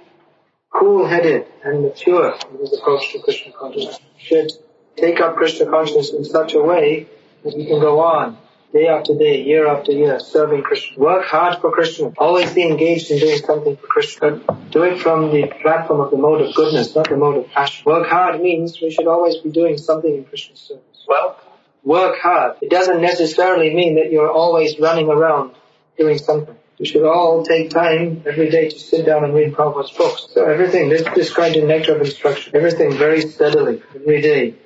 cool-headed 0.71 1.47
and 1.63 1.83
mature 1.83 2.35
in 2.51 2.59
his 2.59 2.77
approach 2.79 3.13
to 3.13 3.21
Krishna 3.21 3.53
consciousness. 3.53 4.01
Should 4.19 4.53
take 4.97 5.21
up 5.21 5.37
Krishna 5.37 5.67
consciousness 5.67 6.13
in 6.13 6.25
such 6.25 6.55
a 6.55 6.63
way 6.63 7.07
that 7.45 7.55
he 7.55 7.67
can 7.67 7.81
go 7.81 8.01
on 8.01 8.39
day 8.73 8.89
after 8.89 9.15
day, 9.17 9.43
year 9.45 9.69
after 9.69 9.93
year, 9.93 10.19
serving 10.19 10.63
Krishna. 10.63 10.99
Work 10.99 11.27
hard 11.27 11.61
for 11.61 11.71
Krishna. 11.71 12.13
Always 12.19 12.53
be 12.53 12.65
engaged 12.65 13.09
in 13.13 13.21
doing 13.21 13.39
something 13.39 13.77
for 13.77 13.87
Krishna. 13.87 14.41
Do 14.71 14.83
it 14.83 14.99
from 14.99 15.31
the 15.31 15.47
platform 15.63 16.01
of 16.01 16.11
the 16.11 16.17
mode 16.17 16.41
of 16.41 16.53
goodness, 16.55 16.95
not 16.97 17.09
the 17.09 17.17
mode 17.17 17.37
of 17.37 17.51
passion. 17.51 17.85
Work 17.87 18.09
hard 18.09 18.41
means 18.41 18.81
we 18.83 18.91
should 18.91 19.07
always 19.07 19.37
be 19.37 19.51
doing 19.51 19.79
something 19.79 20.13
in 20.13 20.25
Krishna's 20.25 20.59
service. 20.59 21.05
Well, 21.07 21.39
work 21.85 22.19
hard. 22.19 22.57
It 22.63 22.71
doesn't 22.71 23.01
necessarily 23.01 23.75
mean 23.75 23.97
that 23.97 24.11
you're 24.11 24.31
always 24.31 24.79
running 24.79 25.09
around 25.09 25.55
doing 25.99 26.19
something. 26.19 26.57
We 26.79 26.87
should 26.87 27.05
all 27.05 27.45
take 27.45 27.71
time 27.71 28.25
every 28.27 28.51
day 28.51 28.69
to 28.69 28.79
sit 28.79 29.07
down 29.07 29.23
and 29.23 29.33
read 29.33 29.55
Prabhupada's 29.55 29.93
books. 29.93 30.27
So 30.31 30.45
everything, 30.45 30.89
this 30.89 31.03
is 31.03 31.09
described 31.15 31.57
in 31.57 31.69
Nectar 31.69 31.95
of 31.95 32.01
Instruction. 32.01 32.57
Everything 32.57 32.97
very 32.97 33.21
steadily, 33.21 33.81
every 33.95 34.21
day. 34.21 34.57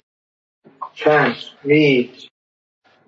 Chant, 0.94 1.36
read, 1.62 2.16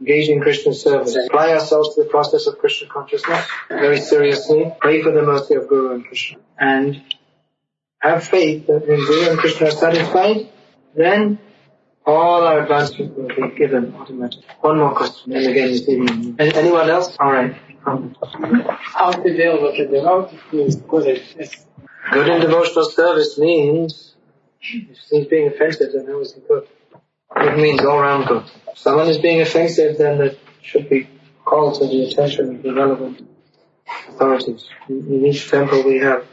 engage 0.01 0.29
in 0.29 0.41
Krishna 0.41 0.75
service, 0.75 1.17
apply 1.17 1.53
ourselves 1.53 1.95
to 1.95 2.05
the 2.05 2.09
process 2.09 2.47
of 2.47 2.59
Krishna 2.59 2.89
consciousness 2.89 3.45
very 3.69 4.01
seriously, 4.01 4.73
pray 4.81 5.03
for 5.03 5.13
the 5.13 5.23
mercy 5.23 5.55
of 5.55 5.67
Guru 5.67 5.95
and 5.95 6.05
Krishna, 6.05 6.39
and 6.59 7.03
have 7.99 8.25
faith 8.25 8.67
that 8.67 8.87
when 8.87 8.99
Guru 8.99 9.31
and 9.31 9.39
Krishna 9.39 9.69
are 9.69 9.73
satisfied, 9.73 10.51
then 10.95 11.39
all 12.11 12.43
our 12.43 12.63
advancement 12.63 13.17
will 13.17 13.29
be 13.29 13.57
given 13.57 13.95
automatically. 13.95 14.45
One 14.61 14.79
more 14.79 14.95
question, 14.95 15.33
and 15.33 15.47
again 15.47 15.69
this 15.69 15.89
evening. 15.89 16.37
Anyone 16.39 16.91
else? 16.91 17.17
Alright. 17.19 17.57
How 17.85 19.13
to 19.13 19.37
deal 19.37 19.63
with 19.63 19.77
the 19.79 19.87
good 20.89 21.51
Good 22.13 22.29
in 22.29 22.41
devotional 22.41 22.85
service 22.91 23.39
means, 23.39 24.15
if 24.61 24.99
he's 25.11 25.27
being 25.27 25.49
offensive, 25.49 25.93
then 25.93 26.07
how 26.07 26.21
is 26.21 26.35
he 26.35 26.41
good? 26.41 26.67
It 27.37 27.57
means 27.59 27.81
all 27.85 28.01
round 28.01 28.27
good. 28.27 28.45
If 28.69 28.79
someone 28.79 29.09
is 29.09 29.19
being 29.19 29.41
offensive, 29.41 29.97
then 29.99 30.19
that 30.19 30.37
should 30.63 30.89
be 30.89 31.09
called 31.45 31.81
to 31.81 31.87
the 31.87 32.05
attention 32.07 32.57
of 32.57 32.63
the 32.63 32.75
relevant 32.75 33.29
authorities. 34.09 34.69
In 34.89 35.25
each 35.25 35.49
temple 35.49 35.85
we 35.85 35.99
have 35.99 36.27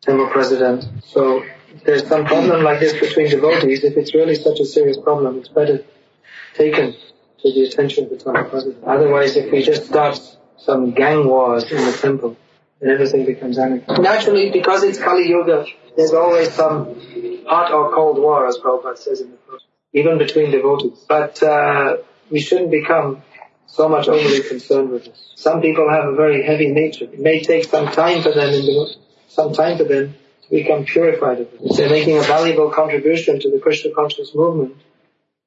temple 0.00 0.28
president. 0.28 0.84
So 1.04 1.44
there's 1.84 2.06
some 2.06 2.24
problem 2.24 2.62
like 2.62 2.80
this 2.80 2.92
between 2.92 3.30
devotees, 3.30 3.84
if 3.84 3.96
it's 3.96 4.14
really 4.14 4.34
such 4.34 4.60
a 4.60 4.64
serious 4.64 4.98
problem, 4.98 5.38
it's 5.38 5.48
better 5.48 5.84
taken 6.54 6.92
to 6.92 7.52
the 7.52 7.64
attention 7.64 8.04
of 8.04 8.10
the 8.10 8.44
president. 8.50 8.84
Otherwise, 8.84 9.36
if 9.36 9.50
we 9.52 9.62
just 9.62 9.86
start 9.86 10.20
some 10.56 10.92
gang 10.92 11.26
wars 11.26 11.70
in 11.70 11.84
the 11.84 11.92
temple, 11.92 12.36
then 12.80 12.90
everything 12.90 13.24
becomes 13.24 13.58
anarchy. 13.58 13.84
Naturally, 14.00 14.50
because 14.50 14.82
it's 14.82 14.98
Kali 14.98 15.28
Yuga, 15.28 15.66
there's 15.96 16.12
always 16.12 16.52
some 16.52 17.44
hot 17.46 17.72
or 17.72 17.94
cold 17.94 18.18
war, 18.18 18.46
as 18.46 18.58
Prabhupada 18.58 18.98
says 18.98 19.20
in 19.20 19.30
the 19.30 19.36
book, 19.36 19.60
even 19.92 20.18
between 20.18 20.50
devotees. 20.50 21.04
But 21.08 21.42
uh, 21.42 21.98
we 22.30 22.40
shouldn't 22.40 22.70
become 22.70 23.22
so 23.66 23.88
much 23.88 24.08
overly 24.08 24.42
concerned 24.42 24.90
with 24.90 25.04
this. 25.04 25.32
Some 25.36 25.60
people 25.60 25.88
have 25.90 26.06
a 26.06 26.14
very 26.14 26.44
heavy 26.44 26.68
nature. 26.68 27.04
It 27.04 27.20
may 27.20 27.40
take 27.42 27.64
some 27.64 27.86
time 27.92 28.22
for 28.22 28.32
them, 28.32 28.52
in 28.52 28.86
some 29.28 29.52
time 29.52 29.78
for 29.78 29.84
them 29.84 30.14
become 30.50 30.84
purified 30.84 31.40
of 31.40 31.52
it. 31.52 31.60
If 31.62 31.76
they're 31.76 31.90
making 31.90 32.18
a 32.18 32.22
valuable 32.22 32.70
contribution 32.70 33.40
to 33.40 33.50
the 33.50 33.58
Krishna 33.58 33.92
conscious 33.92 34.34
movement, 34.34 34.76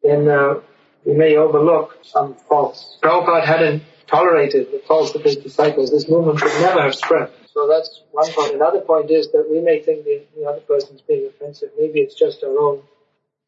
then 0.03 0.27
uh, 0.27 0.61
we 1.05 1.13
may 1.13 1.35
overlook 1.35 1.97
some 2.03 2.35
faults. 2.35 2.97
Prabhupada 3.01 3.45
hadn't 3.45 3.83
tolerated 4.07 4.71
the 4.71 4.81
faults 4.87 5.15
of 5.15 5.23
his 5.23 5.37
disciples. 5.37 5.91
This 5.91 6.09
movement 6.09 6.41
would 6.41 6.61
never 6.61 6.81
have 6.81 6.95
spread. 6.95 7.31
So 7.53 7.67
that's 7.67 8.01
one 8.11 8.31
point. 8.31 8.55
Another 8.55 8.81
point 8.81 9.09
is 9.11 9.31
that 9.31 9.47
we 9.49 9.61
may 9.61 9.81
think 9.81 10.05
the, 10.05 10.23
the 10.35 10.45
other 10.45 10.61
person's 10.61 11.01
being 11.01 11.27
offensive. 11.27 11.69
Maybe 11.79 11.99
it's 11.99 12.15
just 12.15 12.43
our 12.43 12.57
own 12.57 12.81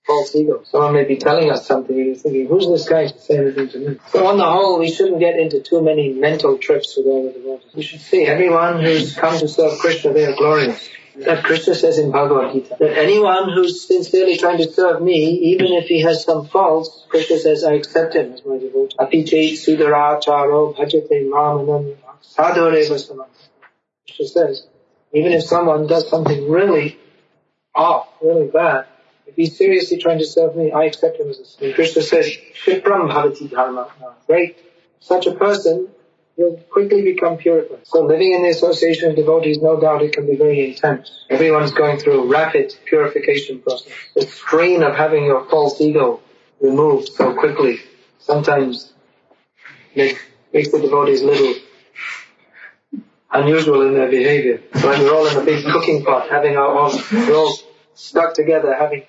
false 0.05 0.35
ego. 0.35 0.61
Someone 0.65 0.93
may 0.93 1.05
be 1.05 1.17
telling 1.17 1.49
us 1.49 1.65
something 1.65 1.95
and 1.95 2.05
you're 2.07 2.15
thinking, 2.15 2.47
who's 2.47 2.67
this 2.67 2.87
guy 2.87 3.07
to 3.07 3.19
say 3.19 3.37
anything 3.37 3.69
to 3.69 3.77
me? 3.77 3.99
So 4.09 4.27
on 4.27 4.37
the 4.37 4.45
whole, 4.45 4.79
we 4.79 4.91
shouldn't 4.91 5.19
get 5.19 5.37
into 5.37 5.61
too 5.61 5.81
many 5.81 6.11
mental 6.11 6.57
trips 6.57 6.95
with 6.97 7.05
all 7.05 7.27
the 7.27 7.31
devotees. 7.31 7.73
We 7.73 7.83
should 7.83 8.01
see 8.01 8.25
everyone 8.25 8.83
who's 8.83 9.15
come 9.15 9.39
to 9.39 9.47
serve 9.47 9.79
Krishna, 9.79 10.11
they 10.13 10.25
are 10.25 10.35
glorious. 10.35 10.89
That 11.15 11.43
Krishna 11.43 11.75
says 11.75 11.99
in 11.99 12.11
Bhagavad 12.11 12.53
Gita, 12.53 12.75
that 12.79 12.97
anyone 12.97 13.51
who's 13.53 13.87
sincerely 13.87 14.37
trying 14.37 14.57
to 14.57 14.71
serve 14.71 15.01
me, 15.01 15.53
even 15.53 15.67
if 15.67 15.85
he 15.85 16.01
has 16.01 16.23
some 16.23 16.47
faults, 16.47 17.05
Krishna 17.09 17.37
says, 17.37 17.63
I 17.63 17.73
accept 17.73 18.15
him 18.15 18.33
as 18.33 18.43
my 18.43 18.57
devotee. 18.57 18.95
Apiche 18.99 19.51
sudaracharo 19.53 20.75
bhajate 20.75 21.29
mamanam 21.29 21.97
Krishna 24.05 24.25
says, 24.25 24.67
even 25.13 25.33
if 25.33 25.43
someone 25.43 25.85
does 25.85 26.09
something 26.09 26.49
really 26.49 26.97
off, 27.75 28.07
really 28.21 28.47
bad, 28.47 28.87
if 29.27 29.35
he's 29.35 29.55
seriously 29.55 29.97
trying 29.97 30.19
to 30.19 30.25
serve 30.25 30.55
me, 30.55 30.71
I 30.71 30.85
accept 30.85 31.19
him 31.19 31.29
as 31.29 31.39
a 31.39 31.45
son. 31.45 31.73
Krishna 31.73 32.01
says, 32.01 32.25
Shipram 32.65 33.11
bhavati 33.11 33.51
dharma. 33.51 33.91
Great. 34.25 34.57
Such 34.99 35.27
a 35.27 35.33
person 35.33 35.89
will 36.37 36.57
quickly 36.71 37.01
become 37.03 37.37
purified. 37.37 37.85
So 37.85 38.05
living 38.05 38.33
in 38.33 38.43
the 38.43 38.49
association 38.49 39.11
of 39.11 39.15
devotees, 39.15 39.59
no 39.61 39.79
doubt 39.79 40.01
it 40.01 40.13
can 40.13 40.25
be 40.25 40.35
very 40.35 40.67
intense. 40.67 41.25
Everyone's 41.29 41.71
going 41.71 41.99
through 41.99 42.23
a 42.23 42.27
rapid 42.27 42.73
purification 42.85 43.59
process. 43.59 43.91
The 44.15 44.23
strain 44.23 44.83
of 44.83 44.95
having 44.95 45.25
your 45.25 45.45
false 45.49 45.79
ego 45.79 46.21
removed 46.59 47.09
so 47.09 47.33
quickly 47.33 47.79
sometimes 48.19 48.93
makes, 49.95 50.19
the 50.51 50.79
devotees 50.79 51.21
little 51.21 51.53
unusual 53.31 53.87
in 53.87 53.93
their 53.93 54.09
behavior. 54.09 54.61
So 54.75 54.89
when 54.89 55.01
we're 55.01 55.13
all 55.13 55.27
in 55.27 55.37
a 55.37 55.45
big 55.45 55.65
cooking 55.65 56.03
pot, 56.03 56.29
having 56.29 56.55
our 56.55 56.77
own, 56.79 56.99
we're 57.11 57.35
all 57.35 57.57
stuck 57.95 58.33
together, 58.33 58.73
having 58.73 59.03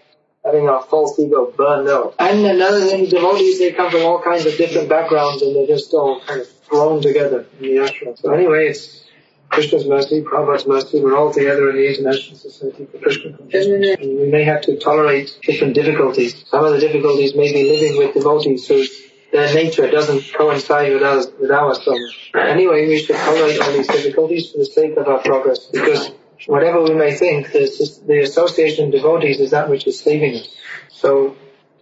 having 0.44 0.68
our 0.68 0.82
false 0.82 1.18
ego 1.18 1.50
burned 1.56 1.88
out. 1.88 2.14
And 2.18 2.44
another 2.44 2.80
thing, 2.84 3.08
devotees, 3.08 3.58
they 3.58 3.72
come 3.72 3.90
from 3.90 4.02
all 4.02 4.22
kinds 4.22 4.44
of 4.44 4.56
different 4.58 4.90
backgrounds 4.90 5.40
and 5.40 5.56
they're 5.56 5.66
just 5.66 5.92
all 5.94 6.20
kind 6.20 6.42
of 6.42 6.53
thrown 6.68 7.02
together 7.02 7.46
in 7.60 7.62
the 7.62 7.76
ashram. 7.76 8.18
So 8.18 8.32
anyway, 8.32 8.68
it's 8.68 9.04
Krishna's 9.48 9.86
mercy, 9.86 10.22
Prabhupada's 10.22 10.66
mercy, 10.66 11.00
we're 11.00 11.16
all 11.16 11.32
together 11.32 11.70
in 11.70 11.76
the 11.76 11.88
International 11.88 12.36
Society 12.36 12.86
for 12.86 12.98
Krishna 12.98 13.36
Consciousness. 13.36 13.96
And 14.00 14.18
we 14.18 14.28
may 14.28 14.44
have 14.44 14.62
to 14.62 14.78
tolerate 14.78 15.38
different 15.42 15.74
difficulties. 15.74 16.44
Some 16.48 16.64
of 16.64 16.72
the 16.72 16.80
difficulties 16.80 17.34
may 17.34 17.52
be 17.52 17.70
living 17.70 17.96
with 17.96 18.14
devotees 18.14 18.66
who 18.66 18.84
their 19.32 19.54
nature 19.54 19.90
doesn't 19.90 20.32
coincide 20.34 20.92
with 20.92 21.02
us, 21.02 21.26
with 21.40 21.50
ours 21.50 21.80
so. 21.84 21.96
Anyway, 22.34 22.88
we 22.88 23.02
should 23.02 23.16
tolerate 23.16 23.60
all 23.60 23.72
these 23.72 23.86
difficulties 23.86 24.50
for 24.50 24.58
the 24.58 24.64
sake 24.64 24.96
of 24.96 25.06
our 25.06 25.20
progress 25.20 25.66
because 25.66 26.10
whatever 26.46 26.82
we 26.82 26.94
may 26.94 27.14
think, 27.14 27.52
the 27.52 28.20
association 28.22 28.86
of 28.86 28.92
devotees 28.92 29.40
is 29.40 29.50
that 29.50 29.68
which 29.68 29.86
is 29.86 30.00
saving 30.00 30.36
us. 30.36 30.48
So, 30.88 31.36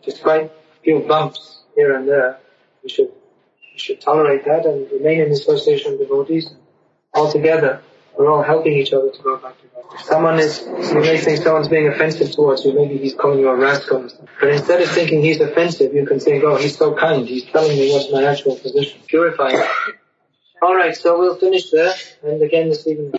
despite 0.05 0.45
a 0.45 0.83
few 0.83 1.01
bumps 1.01 1.63
here 1.75 1.95
and 1.95 2.09
there, 2.09 2.39
we 2.83 2.91
should 2.91 3.13
we 3.73 3.79
should 3.79 4.01
tolerate 4.01 4.45
that 4.45 4.67
and 4.67 4.91
remain 4.91 5.21
in 5.21 5.31
association 5.31 5.95
of 5.95 5.99
devotees. 5.99 6.51
Altogether, 7.15 7.83
we're 8.17 8.31
all 8.31 8.43
helping 8.43 8.75
each 8.75 8.93
other 8.93 9.11
to 9.11 9.23
go 9.23 9.37
back 9.37 9.59
to 9.61 9.67
God. 9.75 9.85
If 9.95 10.03
someone 10.03 10.39
is, 10.39 10.61
you 10.61 11.01
may 11.01 11.19
think 11.19 11.43
someone's 11.43 11.69
being 11.69 11.89
offensive 11.89 12.33
towards 12.33 12.65
you, 12.65 12.75
maybe 12.75 12.99
he's 12.99 13.15
calling 13.15 13.41
you 13.41 13.49
a 13.49 13.57
rascal. 13.57 14.09
But 14.41 14.51
instead 14.51 14.81
of 14.83 14.89
thinking 14.89 15.23
he's 15.23 15.41
offensive, 15.41 15.95
you 15.95 16.07
can 16.07 16.21
think, 16.21 16.45
oh, 16.45 16.57
he's 16.57 16.77
so 16.77 16.95
kind, 16.95 17.27
he's 17.27 17.45
telling 17.45 17.77
me 17.77 17.93
what's 17.93 18.11
my 18.13 18.25
actual 18.25 18.57
position. 18.57 19.01
Purify. 19.07 19.53
Alright, 20.63 20.97
so 20.97 21.19
we'll 21.19 21.37
finish 21.37 21.71
there, 21.71 21.93
and 22.23 22.41
again 22.41 22.69
this 22.69 22.87
evening. 22.87 23.11